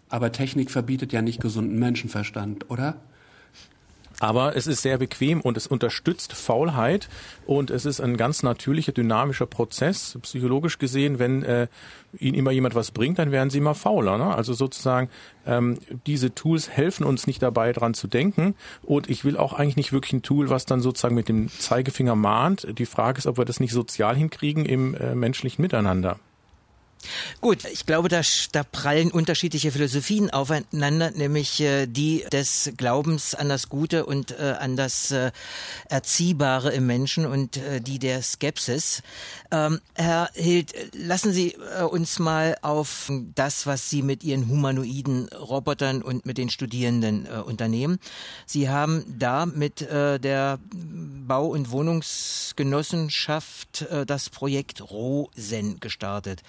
[0.09, 2.95] Aber Technik verbietet ja nicht gesunden Menschenverstand, oder?
[4.19, 7.07] Aber es ist sehr bequem und es unterstützt Faulheit
[7.45, 10.17] und es ist ein ganz natürlicher, dynamischer Prozess.
[10.23, 11.67] Psychologisch gesehen, wenn äh,
[12.17, 14.17] Ihnen immer jemand was bringt, dann werden Sie immer fauler.
[14.17, 14.33] Ne?
[14.33, 15.09] Also sozusagen,
[15.45, 18.55] ähm, diese Tools helfen uns nicht dabei, dran zu denken.
[18.81, 22.15] Und ich will auch eigentlich nicht wirklich ein Tool, was dann sozusagen mit dem Zeigefinger
[22.15, 22.67] mahnt.
[22.79, 26.17] Die Frage ist, ob wir das nicht sozial hinkriegen im äh, menschlichen Miteinander.
[27.41, 33.49] Gut, ich glaube, da, da prallen unterschiedliche Philosophien aufeinander, nämlich äh, die des Glaubens an
[33.49, 35.31] das Gute und äh, an das äh,
[35.89, 39.03] Erziehbare im Menschen und äh, die der Skepsis.
[39.51, 45.29] Ähm, Herr Hild, lassen Sie äh, uns mal auf das, was Sie mit Ihren humanoiden
[45.29, 47.99] Robotern und mit den Studierenden äh, unternehmen.
[48.45, 50.59] Sie haben da mit der
[51.27, 56.43] Bau- und Wohnungsgenossenschaft das Projekt Rosen gestartet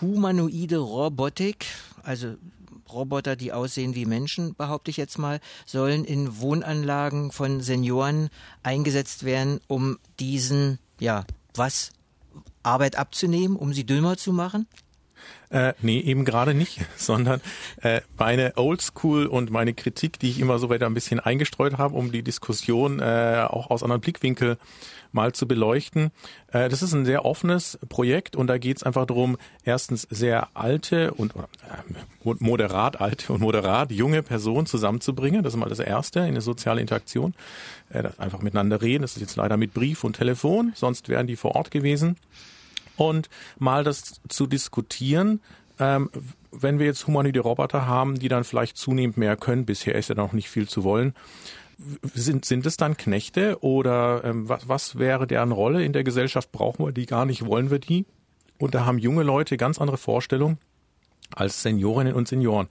[0.00, 1.66] humanoide Robotik,
[2.02, 2.34] also
[2.92, 8.28] Roboter, die aussehen wie Menschen, behaupte ich jetzt mal, sollen in Wohnanlagen von Senioren
[8.62, 11.90] eingesetzt werden, um diesen, ja, was,
[12.62, 14.66] Arbeit abzunehmen, um sie dümmer zu machen?
[15.50, 17.40] Äh, nee, eben gerade nicht, sondern
[17.82, 21.94] äh, meine Oldschool und meine Kritik, die ich immer so weiter ein bisschen eingestreut habe,
[21.94, 24.58] um die Diskussion äh, auch aus anderen Blickwinkel
[25.12, 26.10] mal zu beleuchten.
[26.52, 30.48] Äh, das ist ein sehr offenes Projekt und da geht es einfach darum, erstens sehr
[30.54, 35.42] alte und äh, moderat alte und moderat junge Personen zusammenzubringen.
[35.42, 37.34] Das ist mal das Erste in der sozialen Interaktion.
[37.90, 39.02] Äh, einfach miteinander reden.
[39.02, 42.16] Das ist jetzt leider mit Brief und Telefon, sonst wären die vor Ort gewesen.
[42.96, 43.28] Und
[43.58, 45.40] mal das zu diskutieren,
[45.78, 46.10] ähm,
[46.52, 50.14] wenn wir jetzt humanoide Roboter haben, die dann vielleicht zunehmend mehr können, bisher ist ja
[50.14, 51.14] noch nicht viel zu wollen,
[52.14, 56.52] sind, sind es dann Knechte oder ähm, was, was wäre deren Rolle in der Gesellschaft?
[56.52, 57.46] Brauchen wir die gar nicht?
[57.46, 58.06] Wollen wir die?
[58.58, 60.58] Und da haben junge Leute ganz andere Vorstellungen
[61.34, 62.68] als Seniorinnen und Senioren.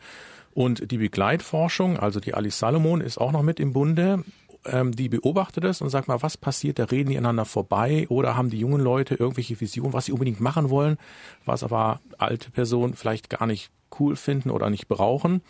[0.53, 4.23] Und die Begleitforschung, also die Alice Salomon ist auch noch mit im Bunde,
[4.65, 8.36] ähm, die beobachtet es und sagt mal, was passiert, da reden die einander vorbei oder
[8.36, 10.97] haben die jungen Leute irgendwelche Visionen, was sie unbedingt machen wollen,
[11.45, 15.41] was aber alte Personen vielleicht gar nicht cool finden oder nicht brauchen.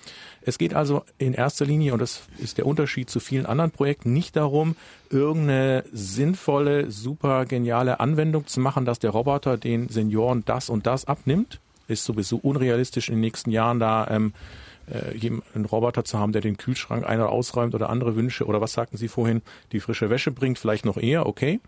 [0.41, 4.13] Es geht also in erster Linie, und das ist der Unterschied zu vielen anderen Projekten,
[4.13, 4.75] nicht darum,
[5.09, 11.05] irgendeine sinnvolle, super geniale Anwendung zu machen, dass der Roboter den Senioren das und das
[11.05, 11.59] abnimmt.
[11.87, 16.41] Ist sowieso unrealistisch in den nächsten Jahren da ähm, äh, einen Roboter zu haben, der
[16.41, 19.41] den Kühlschrank einer ausräumt oder andere Wünsche oder was sagten Sie vorhin,
[19.71, 21.59] die frische Wäsche bringt, vielleicht noch eher, okay.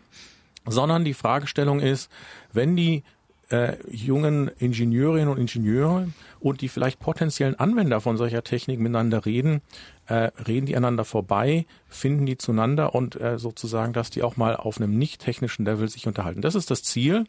[0.68, 2.12] Sondern die Fragestellung ist,
[2.52, 3.04] wenn die
[3.50, 9.62] äh, jungen Ingenieurinnen und Ingenieure und die vielleicht potenziellen Anwender von solcher Technik miteinander reden,
[10.08, 14.56] äh, reden die einander vorbei, finden die zueinander und äh, sozusagen, dass die auch mal
[14.56, 16.42] auf einem nicht technischen Level sich unterhalten.
[16.42, 17.26] Das ist das Ziel.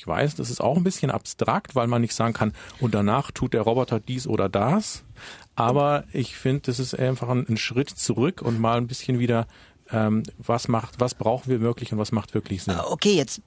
[0.00, 3.32] Ich weiß, das ist auch ein bisschen abstrakt, weil man nicht sagen kann, und danach
[3.32, 5.04] tut der Roboter dies oder das.
[5.56, 9.46] Aber ich finde, das ist einfach ein, ein Schritt zurück und mal ein bisschen wieder
[9.92, 12.80] ähm, was macht, was brauchen wir wirklich und was macht wirklich Sinn.
[12.80, 13.42] Okay, jetzt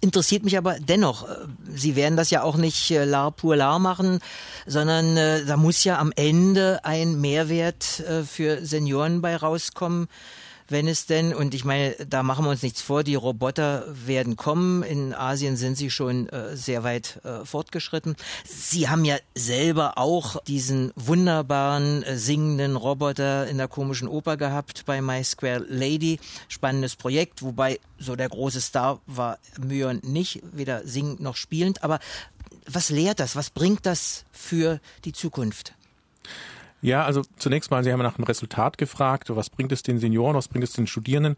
[0.00, 1.34] interessiert mich aber dennoch, äh,
[1.74, 4.20] Sie werden das ja auch nicht äh, lar pur lar machen,
[4.66, 10.08] sondern äh, da muss ja am Ende ein Mehrwert äh, für Senioren bei rauskommen
[10.70, 14.36] wenn es denn, und ich meine, da machen wir uns nichts vor, die Roboter werden
[14.36, 14.82] kommen.
[14.82, 18.16] In Asien sind sie schon äh, sehr weit äh, fortgeschritten.
[18.44, 24.84] Sie haben ja selber auch diesen wunderbaren äh, singenden Roboter in der komischen Oper gehabt
[24.86, 26.20] bei My Square Lady.
[26.48, 31.82] Spannendes Projekt, wobei so der große Star war Myon nicht, weder singend noch spielend.
[31.82, 31.98] Aber
[32.66, 33.36] was lehrt das?
[33.36, 35.74] Was bringt das für die Zukunft?
[36.82, 40.36] Ja, also zunächst mal, Sie haben nach dem Resultat gefragt, was bringt es den Senioren,
[40.36, 41.36] was bringt es den Studierenden?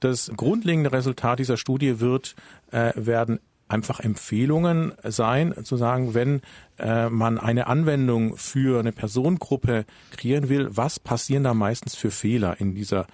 [0.00, 2.34] Das grundlegende Resultat dieser Studie wird,
[2.72, 6.40] äh, werden einfach Empfehlungen sein, zu sagen, wenn
[6.78, 12.60] äh, man eine Anwendung für eine Personengruppe kreieren will, was passieren da meistens für Fehler
[12.60, 13.06] in dieser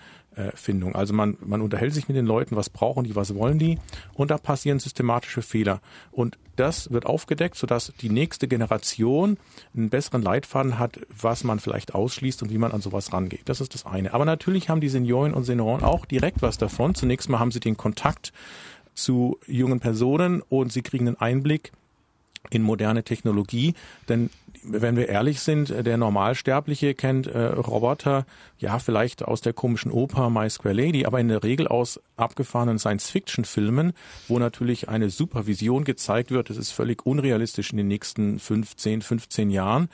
[0.55, 0.95] Findung.
[0.95, 3.79] Also man, man unterhält sich mit den Leuten, was brauchen die, was wollen die
[4.15, 5.81] und da passieren systematische Fehler.
[6.13, 9.39] Und das wird aufgedeckt, sodass die nächste Generation
[9.75, 13.43] einen besseren Leitfaden hat, was man vielleicht ausschließt und wie man an sowas rangeht.
[13.47, 14.13] Das ist das eine.
[14.15, 16.95] Aber natürlich haben die Senioren und Senioren auch direkt was davon.
[16.95, 18.33] Zunächst mal haben sie den Kontakt
[18.95, 21.73] zu jungen Personen und sie kriegen einen Einblick
[22.51, 23.75] in moderne Technologie.
[24.09, 24.31] Denn
[24.69, 28.27] wenn wir ehrlich sind, der Normalsterbliche kennt äh, Roboter,
[28.59, 32.79] ja, vielleicht aus der komischen Oper My Square Lady, aber in der Regel aus abgefahrenen
[32.79, 33.93] Science-Fiction-Filmen,
[34.29, 36.51] wo natürlich eine Supervision gezeigt wird.
[36.51, 39.89] Das ist völlig unrealistisch in den nächsten 15, 15 Jahren.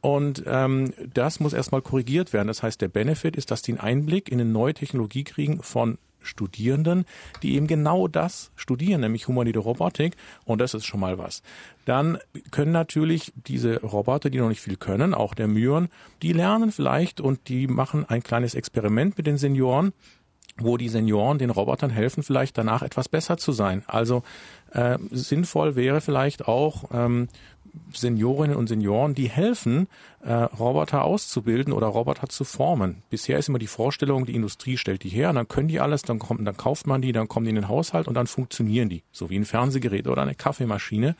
[0.00, 2.48] Und ähm, das muss erstmal korrigiert werden.
[2.48, 5.98] Das heißt, der Benefit ist, dass die einen Einblick in eine neue Technologie kriegen von
[6.20, 7.04] Studierenden,
[7.42, 10.16] die eben genau das studieren, nämlich Humanität Robotik.
[10.44, 11.42] Und das ist schon mal was.
[11.84, 12.18] Dann
[12.50, 15.88] können natürlich diese Roboter, die noch nicht viel können, auch der Myon,
[16.22, 19.92] die lernen vielleicht und die machen ein kleines Experiment mit den Senioren
[20.62, 23.82] wo die Senioren den Robotern helfen, vielleicht danach etwas besser zu sein.
[23.86, 24.22] Also
[24.72, 27.28] äh, sinnvoll wäre vielleicht auch ähm,
[27.94, 29.88] Seniorinnen und Senioren, die helfen,
[30.22, 33.02] äh, Roboter auszubilden oder Roboter zu formen.
[33.08, 36.02] Bisher ist immer die Vorstellung, die Industrie stellt die her und dann können die alles,
[36.02, 38.88] dann kommt, dann kauft man die, dann kommen die in den Haushalt und dann funktionieren
[38.88, 41.16] die, so wie ein Fernsehgerät oder eine Kaffeemaschine.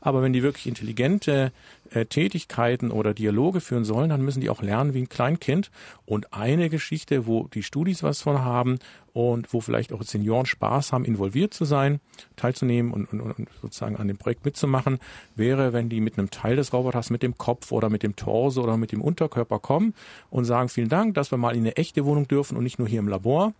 [0.00, 1.52] Aber wenn die wirklich intelligente
[1.90, 5.70] äh, Tätigkeiten oder Dialoge führen sollen, dann müssen die auch lernen wie ein Kleinkind.
[6.04, 8.78] Und eine Geschichte, wo die Studis was von haben
[9.12, 12.00] und wo vielleicht auch Senioren Spaß haben, involviert zu sein,
[12.36, 14.98] teilzunehmen und, und, und sozusagen an dem Projekt mitzumachen,
[15.36, 18.62] wäre, wenn die mit einem Teil des Roboters, mit dem Kopf oder mit dem Torso
[18.62, 19.94] oder mit dem Unterkörper kommen
[20.30, 22.88] und sagen, vielen Dank, dass wir mal in eine echte Wohnung dürfen und nicht nur
[22.88, 23.54] hier im Labor.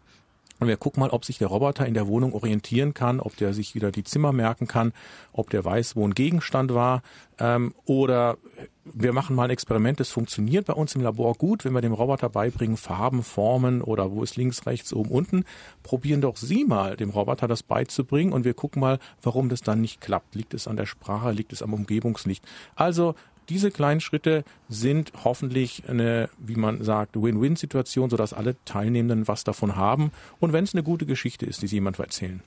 [0.58, 3.52] Und wir gucken mal, ob sich der Roboter in der Wohnung orientieren kann, ob der
[3.52, 4.92] sich wieder die Zimmer merken kann,
[5.32, 7.02] ob der weiß, wo ein Gegenstand war.
[7.38, 8.38] Ähm, oder
[8.84, 11.92] wir machen mal ein Experiment, das funktioniert bei uns im Labor gut, wenn wir dem
[11.92, 15.44] Roboter beibringen, Farben, Formen oder wo ist links, rechts, oben, unten.
[15.82, 19.80] Probieren doch Sie mal, dem Roboter das beizubringen und wir gucken mal, warum das dann
[19.80, 20.34] nicht klappt.
[20.34, 22.44] Liegt es an der Sprache, liegt es am Umgebungslicht?
[22.76, 23.14] Also
[23.48, 29.76] diese kleinen Schritte sind hoffentlich eine, wie man sagt, Win-Win-Situation, sodass alle Teilnehmenden was davon
[29.76, 30.12] haben.
[30.40, 32.42] Und wenn es eine gute Geschichte ist, die sie jemand erzählen.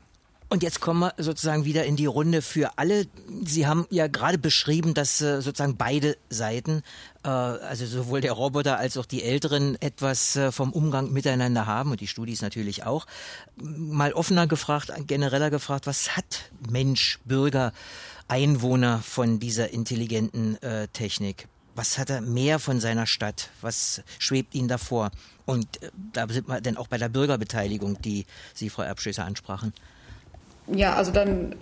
[0.48, 3.08] Und jetzt kommen wir sozusagen wieder in die Runde für alle.
[3.44, 6.84] Sie haben ja gerade beschrieben, dass äh, sozusagen beide Seiten,
[7.24, 11.92] äh, also sowohl der Roboter als auch die Älteren, etwas äh, vom Umgang miteinander haben
[11.92, 13.08] und die Studis natürlich auch.
[13.58, 17.74] Mal offener gefragt, genereller gefragt, was hat Mensch, Bürger
[18.28, 21.48] Einwohner von dieser intelligenten äh, Technik?
[21.76, 23.50] Was hat er mehr von seiner Stadt?
[23.62, 25.12] Was schwebt ihm davor?
[25.46, 29.74] Und äh, da sind wir dann auch bei der Bürgerbeteiligung, die Sie, Frau Erbschößer, ansprachen.
[30.68, 31.56] Ja, also dann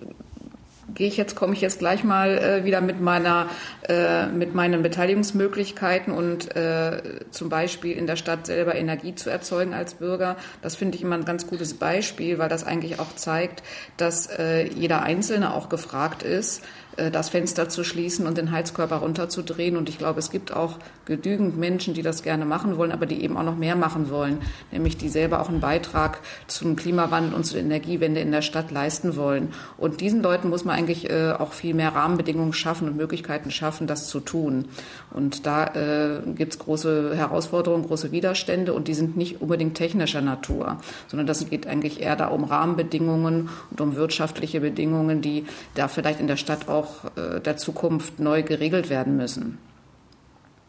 [0.95, 3.47] gehe ich jetzt, komme ich jetzt gleich mal äh, wieder mit meiner,
[3.87, 7.01] äh, mit meinen Beteiligungsmöglichkeiten und äh,
[7.31, 10.37] zum Beispiel in der Stadt selber Energie zu erzeugen als Bürger.
[10.61, 13.63] Das finde ich immer ein ganz gutes Beispiel, weil das eigentlich auch zeigt,
[13.97, 16.63] dass äh, jeder Einzelne auch gefragt ist,
[17.11, 19.77] das Fenster zu schließen und den Heizkörper runterzudrehen.
[19.77, 23.23] Und ich glaube, es gibt auch genügend Menschen, die das gerne machen wollen, aber die
[23.23, 24.39] eben auch noch mehr machen wollen,
[24.71, 29.15] nämlich die selber auch einen Beitrag zum Klimawandel und zur Energiewende in der Stadt leisten
[29.15, 29.53] wollen.
[29.77, 33.87] Und diesen Leuten muss man eigentlich äh, auch viel mehr Rahmenbedingungen schaffen und Möglichkeiten schaffen,
[33.87, 34.65] das zu tun.
[35.11, 40.21] Und da äh, gibt es große Herausforderungen, große Widerstände und die sind nicht unbedingt technischer
[40.21, 40.77] Natur,
[41.07, 46.19] sondern das geht eigentlich eher da um Rahmenbedingungen und um wirtschaftliche Bedingungen, die da vielleicht
[46.19, 49.57] in der Stadt auch auch äh, der Zukunft neu geregelt werden müssen.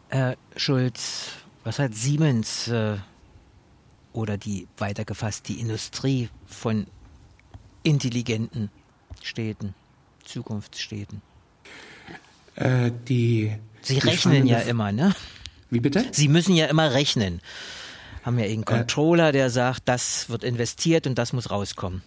[0.09, 1.31] Herr Schulz,
[1.63, 2.97] was hat Siemens äh,
[4.13, 6.87] oder die weitergefasst die Industrie von
[7.83, 8.69] intelligenten
[9.21, 9.73] Städten,
[10.23, 11.21] Zukunftsstädten?
[12.55, 15.13] Äh, die Sie rechnen ja immer, ne?
[15.69, 16.05] Wie bitte?
[16.11, 17.41] Sie müssen ja immer rechnen.
[18.23, 22.01] haben ja einen Controller, der sagt, das wird investiert und das muss rauskommen.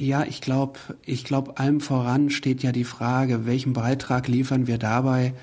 [0.00, 4.78] Ja, ich glaube, ich glaube, allem voran steht ja die Frage, welchen Beitrag liefern wir
[4.78, 5.34] dabei,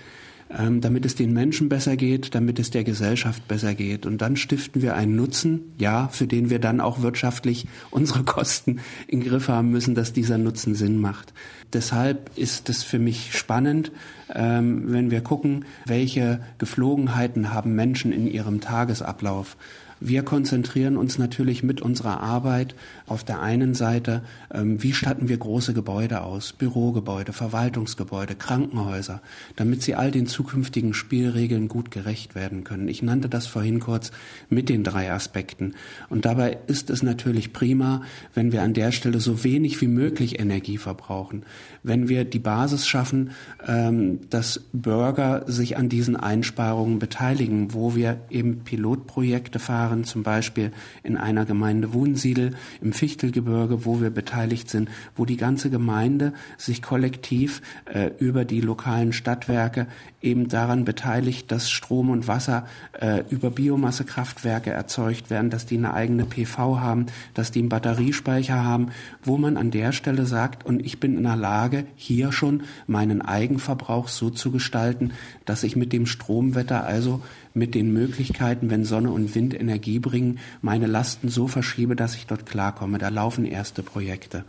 [0.49, 4.05] ähm, damit es den Menschen besser geht, damit es der Gesellschaft besser geht.
[4.05, 8.79] Und dann stiften wir einen Nutzen, ja, für den wir dann auch wirtschaftlich unsere Kosten
[9.09, 11.33] im Griff haben müssen, dass dieser Nutzen Sinn macht.
[11.73, 13.91] Deshalb ist es für mich spannend,
[14.33, 19.57] ähm, wenn wir gucken, welche Geflogenheiten haben Menschen in ihrem Tagesablauf.
[19.99, 22.75] Wir konzentrieren uns natürlich mit unserer Arbeit
[23.07, 29.21] auf der einen Seite, ähm, wie statten wir große Gebäude aus, Bürogebäude, Verwaltungsgebäude, Krankenhäuser,
[29.55, 32.87] damit sie all den zukünftigen Spielregeln gut gerecht werden können.
[32.87, 34.11] Ich nannte das vorhin kurz
[34.49, 35.75] mit den drei Aspekten.
[36.09, 38.01] Und dabei ist es natürlich prima,
[38.33, 41.43] wenn wir an der Stelle so wenig wie möglich Energie verbrauchen.
[41.83, 43.31] Wenn wir die Basis schaffen,
[43.67, 50.71] ähm, dass Bürger sich an diesen Einsparungen beteiligen, wo wir eben Pilotprojekte fahren, zum Beispiel
[51.03, 56.81] in einer Gemeinde Wunsiedel im Fichtelgebirge, wo wir beteiligt sind, wo die ganze Gemeinde sich
[56.81, 59.88] kollektiv äh, über die lokalen Stadtwerke
[60.21, 62.65] eben daran beteiligt, dass Strom und Wasser
[62.99, 68.63] äh, über Biomassekraftwerke erzeugt werden, dass die eine eigene PV haben, dass die einen Batteriespeicher
[68.63, 68.88] haben,
[69.23, 73.21] wo man an der Stelle sagt, und ich bin in der Lage, hier schon meinen
[73.21, 75.12] Eigenverbrauch so zu gestalten,
[75.45, 77.21] dass ich mit dem Stromwetter also
[77.55, 82.27] mit den Möglichkeiten, wenn Sonne und Wind Energie bringen, meine Lasten so verschiebe, dass ich
[82.27, 82.97] dort klarkomme.
[82.97, 84.43] Da laufen erste Projekte.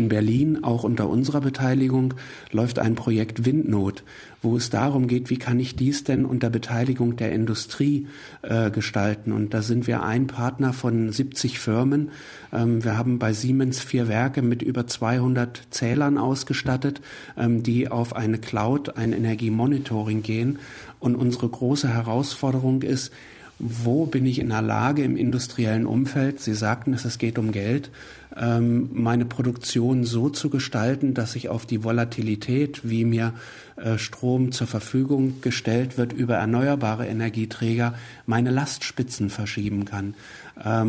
[0.00, 2.14] In Berlin, auch unter unserer Beteiligung,
[2.52, 4.02] läuft ein Projekt Windnot,
[4.40, 8.06] wo es darum geht, wie kann ich dies denn unter Beteiligung der Industrie
[8.40, 9.30] äh, gestalten.
[9.30, 12.12] Und da sind wir ein Partner von 70 Firmen.
[12.50, 17.02] Ähm, wir haben bei Siemens vier Werke mit über 200 Zählern ausgestattet,
[17.36, 20.60] ähm, die auf eine Cloud, ein Energiemonitoring gehen.
[20.98, 23.12] Und unsere große Herausforderung ist,
[23.60, 27.52] wo bin ich in der Lage im industriellen Umfeld, Sie sagten es, es geht um
[27.52, 27.90] Geld,
[28.36, 33.34] ähm, meine Produktion so zu gestalten, dass ich auf die Volatilität, wie mir
[33.76, 37.94] äh, Strom zur Verfügung gestellt wird über erneuerbare Energieträger,
[38.26, 40.14] meine Lastspitzen verschieben kann,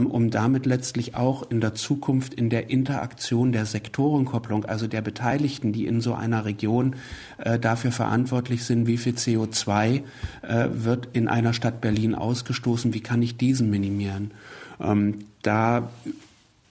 [0.05, 5.71] um damit letztlich auch in der Zukunft in der Interaktion der Sektorenkopplung, also der Beteiligten,
[5.71, 6.95] die in so einer Region
[7.37, 10.01] äh, dafür verantwortlich sind, wie viel CO2
[10.41, 14.31] äh, wird in einer Stadt Berlin ausgestoßen, wie kann ich diesen minimieren.
[14.79, 15.89] Ähm, da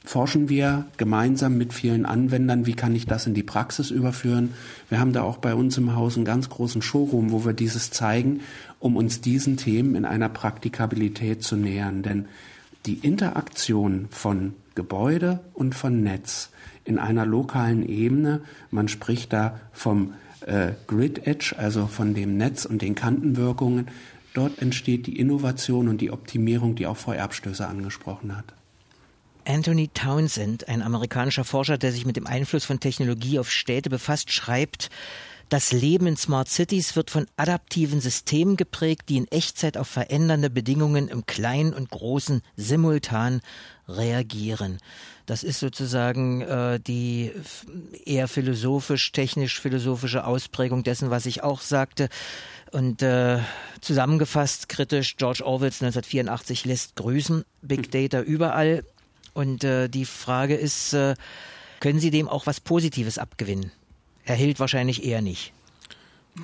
[0.05, 4.55] forschen wir gemeinsam mit vielen Anwendern, wie kann ich das in die Praxis überführen.
[4.89, 7.91] Wir haben da auch bei uns im Haus einen ganz großen Showroom, wo wir dieses
[7.91, 8.41] zeigen,
[8.79, 12.03] um uns diesen Themen in einer Praktikabilität zu nähern.
[12.03, 12.27] Denn
[12.87, 16.51] die Interaktion von Gebäude und von Netz
[16.85, 18.41] in einer lokalen Ebene,
[18.71, 20.15] man spricht da vom
[20.47, 23.89] äh, Grid Edge, also von dem Netz und den Kantenwirkungen,
[24.35, 28.55] dort entsteht die Innovation und die Optimierung, die auch Frau Erbstößer angesprochen hat.
[29.45, 34.33] Anthony Townsend, ein amerikanischer Forscher, der sich mit dem Einfluss von Technologie auf Städte befasst,
[34.33, 34.91] schreibt,
[35.51, 40.49] das Leben in Smart Cities wird von adaptiven Systemen geprägt, die in Echtzeit auf verändernde
[40.49, 43.41] Bedingungen im Kleinen und Großen simultan
[43.89, 44.79] reagieren.
[45.27, 47.33] Das ist sozusagen äh, die
[48.05, 52.09] eher philosophisch, technisch-philosophische Ausprägung dessen, was ich auch sagte.
[52.71, 53.41] Und äh,
[53.81, 58.85] zusammengefasst kritisch, George Orwells 1984 lässt grüßen, Big Data überall.
[59.35, 61.17] Und äh, die Frage ist, äh,
[61.81, 63.73] können Sie dem auch was Positives abgewinnen?
[64.25, 65.53] Er hält wahrscheinlich eher nicht.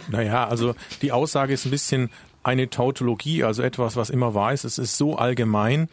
[0.09, 2.11] Naja, also die Aussage ist ein bisschen
[2.43, 4.65] eine Tautologie, also etwas, was immer weiß.
[4.65, 5.89] Es ist so allgemein.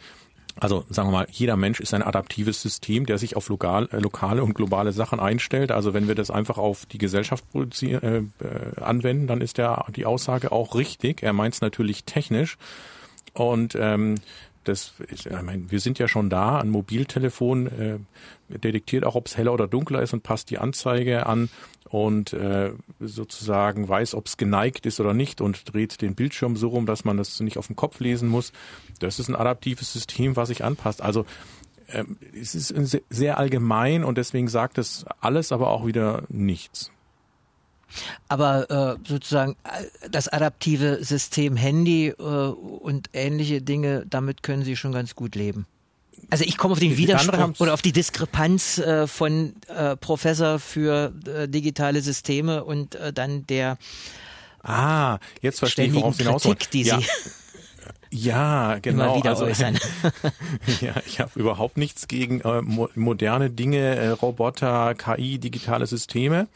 [0.60, 3.98] Also sagen wir mal, jeder Mensch ist ein adaptives System, der sich auf lokal, äh,
[3.98, 5.72] lokale und globale Sachen einstellt.
[5.72, 8.22] Also wenn wir das einfach auf die Gesellschaft äh, äh,
[8.80, 11.24] anwenden, dann ist der, die Aussage auch richtig.
[11.24, 12.56] Er meint es natürlich technisch.
[13.32, 14.14] Und ähm,
[14.64, 16.58] das, ich meine, wir sind ja schon da.
[16.58, 17.98] Ein Mobiltelefon äh,
[18.58, 21.48] detektiert auch, ob es heller oder dunkler ist und passt die Anzeige an
[21.88, 26.68] und äh, sozusagen weiß, ob es geneigt ist oder nicht und dreht den Bildschirm so
[26.68, 28.52] rum, dass man das nicht auf dem Kopf lesen muss.
[28.98, 31.02] Das ist ein adaptives System, was sich anpasst.
[31.02, 31.24] Also
[31.88, 36.90] ähm, es ist sehr allgemein und deswegen sagt es alles, aber auch wieder nichts.
[38.28, 44.76] Aber äh, sozusagen äh, das adaptive System Handy äh, und ähnliche Dinge, damit können Sie
[44.76, 45.66] schon ganz gut leben.
[46.30, 51.12] Also ich komme auf den Widerspruch oder auf die Diskrepanz äh, von äh, Professor für
[51.26, 53.78] äh, digitale Systeme und äh, dann der
[54.62, 56.98] Ah, jetzt verstehe ich, worauf Sie hinaus Kritik, die ja.
[56.98, 57.06] Sie
[58.16, 59.20] ja, genau.
[59.22, 59.46] Also,
[60.80, 66.46] ja, ich habe überhaupt nichts gegen äh, mo moderne Dinge, äh, Roboter, KI, digitale Systeme.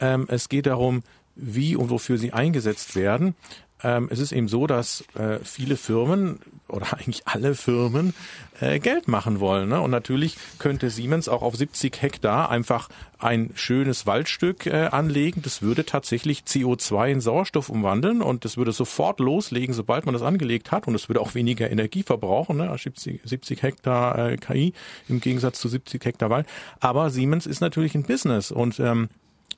[0.00, 1.02] Ähm, es geht darum,
[1.34, 3.34] wie und wofür sie eingesetzt werden.
[3.82, 8.14] Ähm, es ist eben so, dass äh, viele Firmen oder eigentlich alle Firmen
[8.60, 9.68] äh, Geld machen wollen.
[9.68, 9.80] Ne?
[9.80, 15.42] Und natürlich könnte Siemens auch auf 70 Hektar einfach ein schönes Waldstück äh, anlegen.
[15.42, 20.22] Das würde tatsächlich CO2 in Sauerstoff umwandeln und das würde sofort loslegen, sobald man das
[20.22, 20.86] angelegt hat.
[20.86, 22.76] Und es würde auch weniger Energie verbrauchen, ne?
[22.76, 24.72] 70, 70 Hektar äh, KI
[25.08, 26.46] im Gegensatz zu 70 Hektar Wald.
[26.80, 29.08] Aber Siemens ist natürlich ein Business und ähm,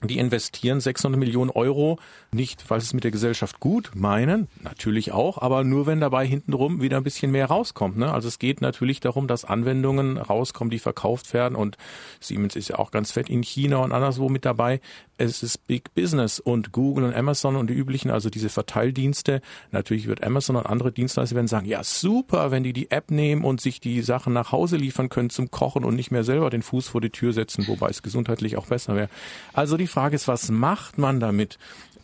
[0.03, 1.99] die investieren 600 Millionen Euro
[2.33, 6.27] nicht, weil sie es mit der Gesellschaft gut meinen, natürlich auch, aber nur wenn dabei
[6.27, 7.99] hintenrum wieder ein bisschen mehr rauskommt.
[7.99, 8.11] Ne?
[8.13, 11.77] Also es geht natürlich darum, dass Anwendungen rauskommen, die verkauft werden und
[12.19, 14.81] Siemens ist ja auch ganz fett in China und anderswo mit dabei.
[15.21, 19.43] Es ist Big Business und Google und Amazon und die üblichen, also diese Verteildienste.
[19.71, 23.45] Natürlich wird Amazon und andere Dienstleister werden sagen, ja super, wenn die die App nehmen
[23.45, 26.63] und sich die Sachen nach Hause liefern können zum Kochen und nicht mehr selber den
[26.63, 29.11] Fuß vor die Tür setzen, wobei es gesundheitlich auch besser wäre.
[29.53, 31.59] Also die Frage ist, was macht man damit?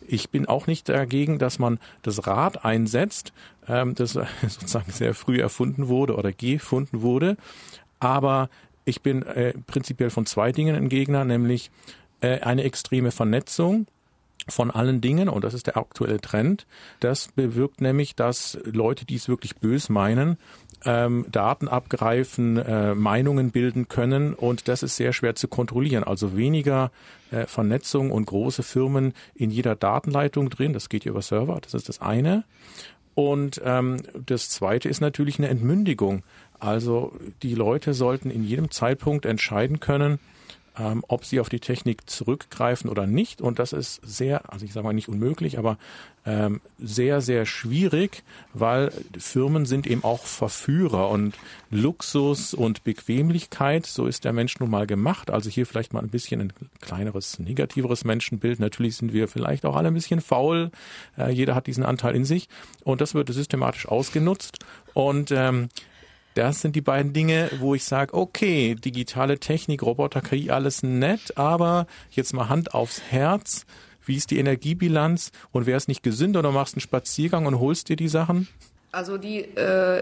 [0.07, 3.33] Ich bin auch nicht dagegen, dass man das Rad einsetzt,
[3.67, 4.11] ähm, das
[4.47, 7.35] sozusagen sehr früh erfunden wurde oder gefunden wurde.
[7.99, 8.51] Aber
[8.85, 13.87] ich bin äh, prinzipiell von zwei Dingen ein Gegner, nämlich äh, eine extreme Vernetzung
[14.49, 16.65] von allen Dingen, und das ist der aktuelle Trend,
[16.99, 20.37] das bewirkt nämlich, dass Leute, die es wirklich bös meinen,
[20.85, 26.03] ähm, Daten abgreifen, äh, Meinungen bilden können und das ist sehr schwer zu kontrollieren.
[26.03, 26.91] Also weniger
[27.31, 31.89] äh, Vernetzung und große Firmen in jeder Datenleitung drin, das geht über Server, das ist
[31.89, 32.43] das eine.
[33.15, 33.97] Und ähm,
[34.27, 36.23] das zweite ist natürlich eine Entmündigung.
[36.59, 40.19] Also die Leute sollten in jedem Zeitpunkt entscheiden können,
[40.79, 43.41] ähm, ob sie auf die Technik zurückgreifen oder nicht.
[43.41, 45.77] Und das ist sehr, also ich sage mal nicht unmöglich, aber
[46.25, 48.23] ähm, sehr, sehr schwierig,
[48.53, 51.35] weil Firmen sind eben auch Verführer und
[51.71, 55.31] Luxus und Bequemlichkeit, so ist der Mensch nun mal gemacht.
[55.31, 58.59] Also hier vielleicht mal ein bisschen ein kleineres, negativeres Menschenbild.
[58.59, 60.71] Natürlich sind wir vielleicht auch alle ein bisschen faul.
[61.17, 62.49] Äh, jeder hat diesen Anteil in sich
[62.83, 64.59] und das wird systematisch ausgenutzt.
[64.93, 65.69] Und ähm,
[66.37, 71.35] das sind die beiden Dinge, wo ich sage, okay, digitale Technik, Roboter, KI, alles nett,
[71.35, 73.65] aber jetzt mal Hand aufs Herz.
[74.05, 75.31] Wie ist die Energiebilanz?
[75.51, 78.47] Und wäre es nicht gesünder, du machst einen Spaziergang und holst dir die Sachen?
[78.97, 80.01] Also die, äh,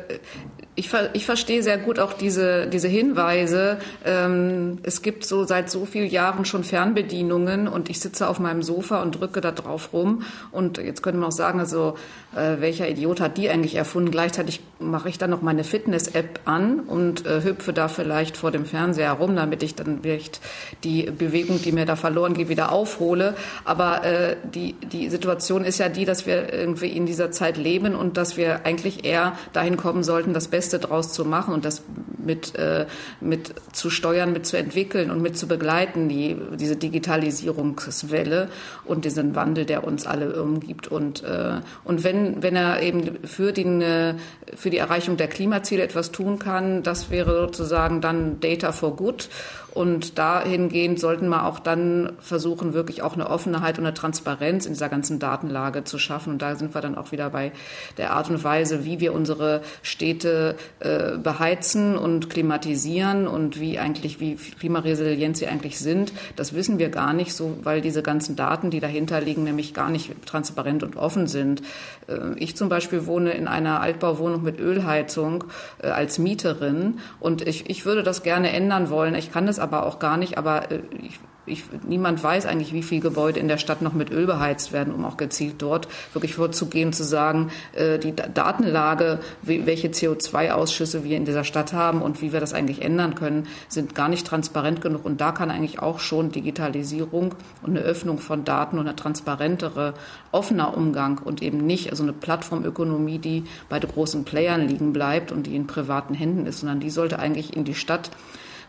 [0.76, 3.78] ich, ich verstehe sehr gut auch diese, diese Hinweise.
[4.06, 8.64] Ähm, es gibt so seit so vielen Jahren schon Fernbedienungen und ich sitze auf meinem
[8.64, 10.24] Sofa und drücke da drauf rum.
[10.54, 11.96] Und jetzt könnte man auch sagen, also
[12.36, 14.12] äh, welcher Idiot hat die eigentlich erfunden?
[14.12, 18.66] Gleichzeitig mache ich dann noch meine Fitness-App an und äh, hüpfe da vielleicht vor dem
[18.66, 20.39] Fernseher herum, damit ich dann vielleicht
[20.86, 23.36] die Bewegung, die mir da verloren geht, wieder aufhole.
[23.64, 27.96] Aber äh, die, die Situation ist ja die, dass wir irgendwie in dieser Zeit leben
[27.96, 31.82] und dass wir eigentlich eher dahin kommen sollten, das Beste draus zu machen und das
[32.26, 32.86] mit, äh,
[33.22, 38.50] mit zu steuern, mit zu entwickeln und mit zu begleiten, die, diese Digitalisierungswelle
[38.84, 40.88] und diesen Wandel, der uns alle umgibt.
[40.88, 44.16] Und, äh, und wenn, wenn er eben für, den, äh,
[44.56, 49.30] für die Erreichung der Klimaziele etwas tun kann, das wäre sozusagen dann Data for Good.
[49.76, 54.71] Und dahingehend sollten wir auch dann versuchen, wirklich auch eine Offenheit und eine Transparenz in
[54.71, 56.32] dieser ganzen Datenlage zu schaffen.
[56.32, 57.51] Und da sind wir dann auch wieder bei
[57.97, 64.21] der Art und Weise, wie wir unsere Städte äh, beheizen und klimatisieren und wie eigentlich,
[64.21, 66.13] wie klimaresilient sie eigentlich sind.
[66.38, 69.89] Das wissen wir gar nicht so, weil diese ganzen Daten, die dahinter liegen, nämlich gar
[69.89, 71.61] nicht transparent und offen sind.
[72.07, 75.43] Äh, ich zum Beispiel wohne in einer Altbauwohnung mit Ölheizung
[75.84, 79.15] äh, als Mieterin und ich, ich würde das gerne ändern wollen.
[79.15, 82.84] Ich kann das aber auch gar nicht, aber äh, ich ich, niemand weiß eigentlich, wie
[82.84, 86.36] viele Gebäude in der Stadt noch mit Öl beheizt werden, um auch gezielt dort wirklich
[86.36, 92.34] vorzugehen, zu sagen, äh, die Datenlage, welche CO2-Ausschüsse wir in dieser Stadt haben und wie
[92.34, 95.05] wir das eigentlich ändern können, sind gar nicht transparent genug.
[95.05, 99.93] Und da kann eigentlich auch schon Digitalisierung und eine Öffnung von Daten und eine transparentere,
[100.32, 105.32] offener Umgang und eben nicht also eine Plattformökonomie, die bei den großen Playern liegen bleibt
[105.32, 108.09] und die in privaten Händen ist, sondern die sollte eigentlich in die Stadt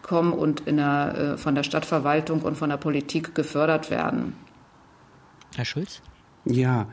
[0.07, 4.35] kommen und in der, äh, von der Stadtverwaltung und von der Politik gefördert werden.
[5.57, 6.01] Herr Schulz?
[6.49, 6.87] Ja,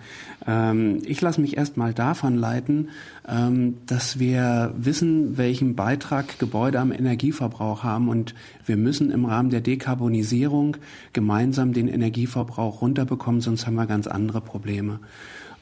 [0.47, 2.89] ähm, ich lasse mich erstmal davon leiten,
[3.27, 8.33] ähm, dass wir wissen, welchen Beitrag Gebäude am Energieverbrauch haben und
[8.65, 10.77] wir müssen im Rahmen der Dekarbonisierung
[11.13, 14.99] gemeinsam den Energieverbrauch runterbekommen, sonst haben wir ganz andere Probleme.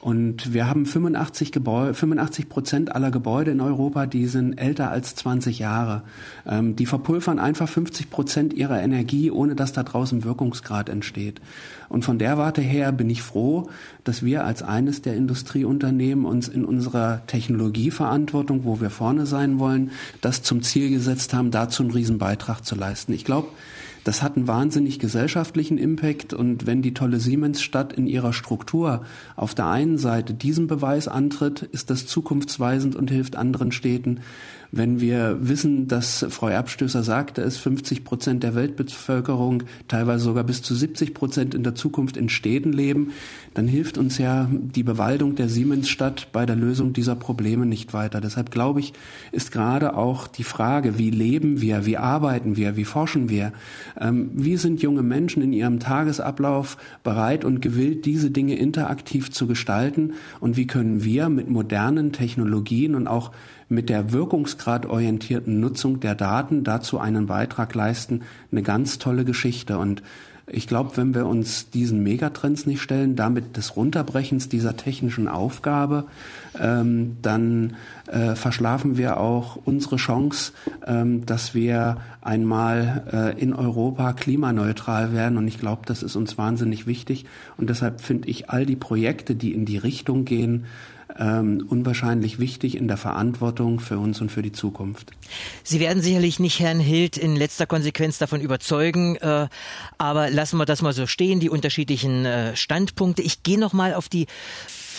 [0.01, 5.13] Und wir haben 85, Gebäude, 85 Prozent aller Gebäude in Europa, die sind älter als
[5.13, 6.01] 20 Jahre.
[6.47, 11.39] Ähm, die verpulvern einfach 50 Prozent ihrer Energie, ohne dass da draußen Wirkungsgrad entsteht.
[11.87, 13.69] Und von der Warte her bin ich froh,
[14.03, 19.91] dass wir als eines der Industrieunternehmen uns in unserer Technologieverantwortung, wo wir vorne sein wollen,
[20.21, 23.13] das zum Ziel gesetzt haben, dazu einen Riesenbeitrag zu leisten.
[23.13, 23.49] Ich glaube,
[24.03, 29.03] Das hat einen wahnsinnig gesellschaftlichen Impact und wenn die tolle Siemensstadt in ihrer Struktur
[29.35, 34.21] auf der einen Seite diesen Beweis antritt, ist das zukunftsweisend und hilft anderen Städten.
[34.73, 40.61] Wenn wir wissen, dass Frau Erbstößer sagte, es 50 Prozent der Weltbevölkerung, teilweise sogar bis
[40.61, 43.11] zu 70 Prozent in der Zukunft in Städten leben,
[43.53, 48.21] dann hilft uns ja die Bewaldung der Siemensstadt bei der Lösung dieser Probleme nicht weiter.
[48.21, 48.93] Deshalb glaube ich,
[49.33, 53.51] ist gerade auch die Frage, wie leben wir, wie arbeiten wir, wie forschen wir,
[53.99, 60.13] wie sind junge Menschen in ihrem Tagesablauf bereit und gewillt, diese Dinge interaktiv zu gestalten
[60.39, 63.31] und wie können wir mit modernen Technologien und auch
[63.71, 68.21] mit der wirkungsgradorientierten Nutzung der Daten dazu einen Beitrag leisten,
[68.51, 69.77] eine ganz tolle Geschichte.
[69.77, 70.03] Und
[70.53, 76.05] ich glaube, wenn wir uns diesen Megatrends nicht stellen, damit des Runterbrechens dieser technischen Aufgabe,
[76.59, 77.75] ähm, dann
[78.07, 80.51] äh, verschlafen wir auch unsere Chance,
[80.85, 85.37] ähm, dass wir einmal äh, in Europa klimaneutral werden.
[85.37, 87.25] Und ich glaube, das ist uns wahnsinnig wichtig.
[87.57, 90.65] Und deshalb finde ich all die Projekte, die in die Richtung gehen,
[91.18, 95.12] ähm, unwahrscheinlich wichtig in der Verantwortung für uns und für die Zukunft.
[95.64, 99.47] Sie werden sicherlich nicht Herrn Hild in letzter Konsequenz davon überzeugen, äh,
[99.97, 103.22] aber lassen wir das mal so stehen, die unterschiedlichen äh, Standpunkte.
[103.22, 104.28] Ich gehe noch mal auf die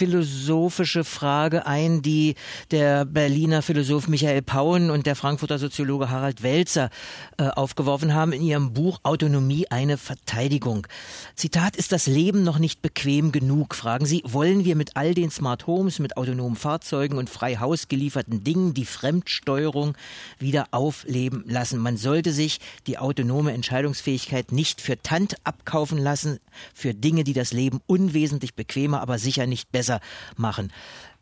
[0.03, 2.35] philosophische Frage ein, die
[2.73, 6.91] der Berliner Philosoph Michael Pauen und der Frankfurter Soziologe Harald Welzer
[7.39, 10.89] äh, aufgeworfen haben in ihrem Buch Autonomie eine Verteidigung.
[11.37, 13.77] Zitat, ist das Leben noch nicht bequem genug?
[13.77, 17.87] Fragen sie, wollen wir mit all den Smart Homes, mit autonomen Fahrzeugen und frei Haus
[17.87, 19.97] gelieferten Dingen die Fremdsteuerung
[20.41, 21.79] wieder aufleben lassen?
[21.79, 26.41] Man sollte sich die autonome Entscheidungsfähigkeit nicht für Tant abkaufen lassen,
[26.75, 30.01] für Dinge, die das Leben unwesentlich bequemer, aber sicher nicht besser besser
[30.37, 30.73] machen.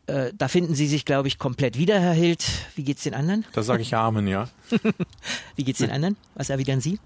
[0.07, 2.43] Äh, da finden Sie sich, glaube ich, komplett wieder, Herr Hild.
[2.75, 3.45] Wie geht es den anderen?
[3.53, 4.49] Da sage ich Amen, ja.
[5.55, 6.17] Wie geht es den anderen?
[6.35, 6.99] Was erwidern Sie?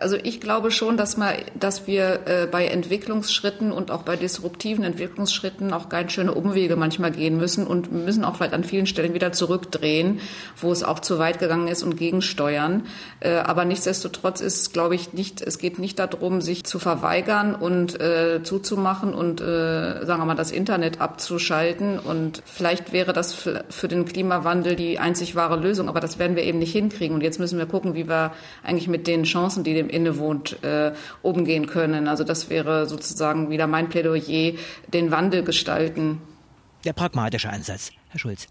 [0.00, 4.84] Also ich glaube schon, dass, man, dass wir äh, bei Entwicklungsschritten und auch bei disruptiven
[4.84, 9.12] Entwicklungsschritten auch ganz schöne Umwege manchmal gehen müssen und müssen auch vielleicht an vielen Stellen
[9.12, 10.20] wieder zurückdrehen,
[10.56, 12.86] wo es auch zu weit gegangen ist und gegensteuern.
[13.20, 18.00] Äh, aber nichtsdestotrotz ist, glaube ich, nicht, es geht nicht darum, sich zu verweigern und
[18.00, 21.98] äh, zuzumachen und, äh, sagen wir mal, das Internet abzuschalten.
[21.98, 26.44] Und vielleicht wäre das für den Klimawandel die einzig wahre Lösung, aber das werden wir
[26.44, 27.14] eben nicht hinkriegen.
[27.14, 28.32] Und jetzt müssen wir gucken, wie wir
[28.62, 32.08] eigentlich mit den Chancen, die dem innewohnt, äh, umgehen können.
[32.08, 34.54] Also das wäre sozusagen wieder mein Plädoyer,
[34.92, 36.20] den Wandel gestalten.
[36.84, 38.46] Der pragmatische Ansatz, Herr Schulz.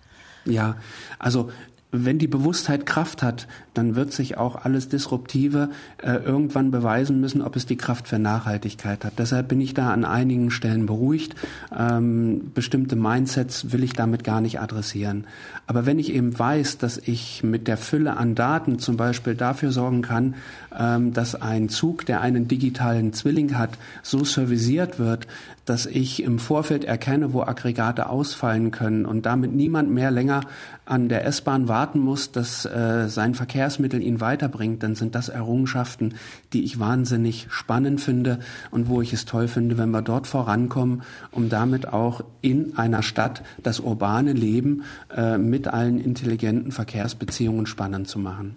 [0.45, 0.77] Ja,
[1.19, 1.51] also
[1.91, 7.41] wenn die Bewusstheit Kraft hat, dann wird sich auch alles Disruptive äh, irgendwann beweisen müssen,
[7.41, 9.13] ob es die Kraft für Nachhaltigkeit hat.
[9.17, 11.35] Deshalb bin ich da an einigen Stellen beruhigt.
[11.77, 15.25] Ähm, bestimmte Mindsets will ich damit gar nicht adressieren.
[15.67, 19.71] Aber wenn ich eben weiß, dass ich mit der Fülle an Daten zum Beispiel dafür
[19.71, 20.35] sorgen kann,
[20.77, 25.27] ähm, dass ein Zug, der einen digitalen Zwilling hat, so servisiert wird,
[25.65, 30.41] dass ich im Vorfeld erkenne, wo Aggregate ausfallen können und damit niemand mehr länger
[30.85, 36.15] an der S-Bahn warten muss, dass äh, sein Verkehrsmittel ihn weiterbringt, dann sind das Errungenschaften,
[36.51, 38.39] die ich wahnsinnig spannend finde
[38.71, 43.03] und wo ich es toll finde, wenn wir dort vorankommen, um damit auch in einer
[43.03, 44.83] Stadt das urbane Leben
[45.15, 48.55] äh, mit allen intelligenten Verkehrsbeziehungen spannend zu machen.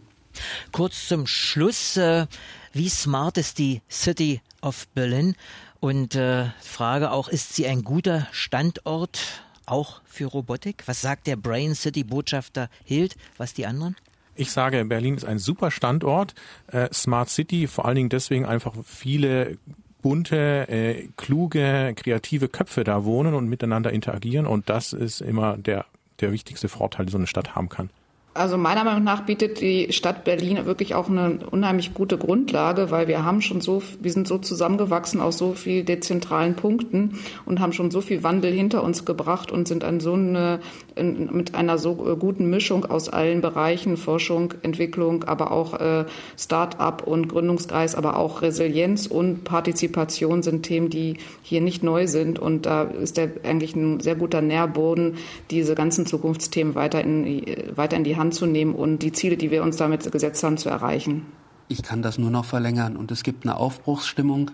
[0.73, 2.27] Kurz zum Schluss, äh,
[2.73, 5.35] wie smart ist die City of Berlin?
[5.81, 9.21] Und äh, Frage auch, ist sie ein guter Standort
[9.67, 10.85] auch für Robotik?
[10.87, 13.17] Was sagt der Brain City Botschafter Hild?
[13.37, 13.97] Was die anderen?
[14.37, 16.35] Ich sage, Berlin ist ein super Standort.
[16.69, 19.59] Äh, Smart City, vor allen Dingen deswegen einfach viele
[20.03, 24.47] bunte, äh, kluge, kreative Köpfe da wohnen und miteinander interagieren.
[24.47, 25.87] Und das ist immer der,
[26.21, 27.91] der wichtigste Vorteil, den so eine Stadt haben kann.
[28.37, 33.07] Also meiner Meinung nach bietet die Stadt Berlin wirklich auch eine unheimlich gute Grundlage, weil
[33.07, 37.73] wir haben schon so, wir sind so zusammengewachsen aus so viel dezentralen Punkten und haben
[37.73, 40.59] schon so viel Wandel hinter uns gebracht und sind an so eine,
[40.97, 46.05] mit einer so guten Mischung aus allen Bereichen, Forschung, Entwicklung, aber auch äh,
[46.37, 52.41] Start-up und Gründungskreis, aber auch Resilienz und Partizipation sind Themen, die hier nicht neu sind
[52.41, 55.19] und da ist der eigentlich ein sehr guter Nährboden,
[55.53, 57.45] diese ganzen Zukunftsthemen weiter in,
[57.77, 60.43] weiter in die Hand Hand zu nehmen und die Ziele, die wir uns damit gesetzt
[60.43, 61.27] haben, zu erreichen.
[61.69, 64.51] Ich kann das nur noch verlängern und es gibt eine Aufbruchsstimmung,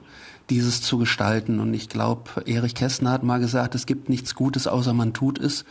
[0.48, 1.60] dieses zu gestalten.
[1.60, 5.38] Und ich glaube, Erich Kästner hat mal gesagt, es gibt nichts Gutes, außer man tut
[5.38, 5.64] es.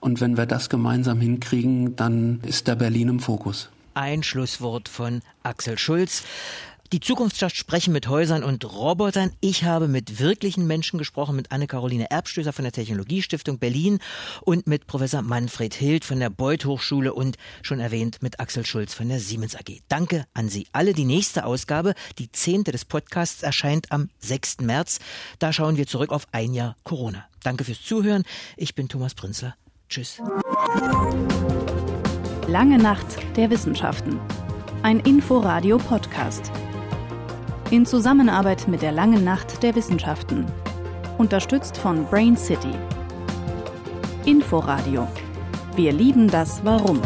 [0.00, 3.70] Und wenn wir das gemeinsam hinkriegen, dann ist der Berlin im Fokus.
[3.94, 6.24] Ein Schlusswort von Axel Schulz.
[6.92, 9.32] Die Zukunftsstadt sprechen mit Häusern und Robotern.
[9.40, 13.98] Ich habe mit wirklichen Menschen gesprochen, mit Anne-Caroline Erbstößer von der Technologiestiftung Berlin
[14.42, 18.94] und mit Professor Manfred Hild von der Beuth Hochschule und schon erwähnt mit Axel Schulz
[18.94, 19.80] von der Siemens AG.
[19.88, 20.92] Danke an Sie alle.
[20.92, 24.58] Die nächste Ausgabe, die zehnte des Podcasts, erscheint am 6.
[24.60, 25.00] März.
[25.38, 27.24] Da schauen wir zurück auf ein Jahr Corona.
[27.42, 28.24] Danke fürs Zuhören.
[28.56, 29.56] Ich bin Thomas Prinzler.
[29.88, 30.18] Tschüss.
[32.46, 33.06] Lange Nacht
[33.36, 34.20] der Wissenschaften.
[34.82, 36.52] Ein Inforadio-Podcast
[37.74, 40.46] in Zusammenarbeit mit der Langen Nacht der Wissenschaften.
[41.18, 42.72] Unterstützt von Brain City.
[44.24, 45.08] Inforadio.
[45.74, 47.02] Wir lieben das Warum.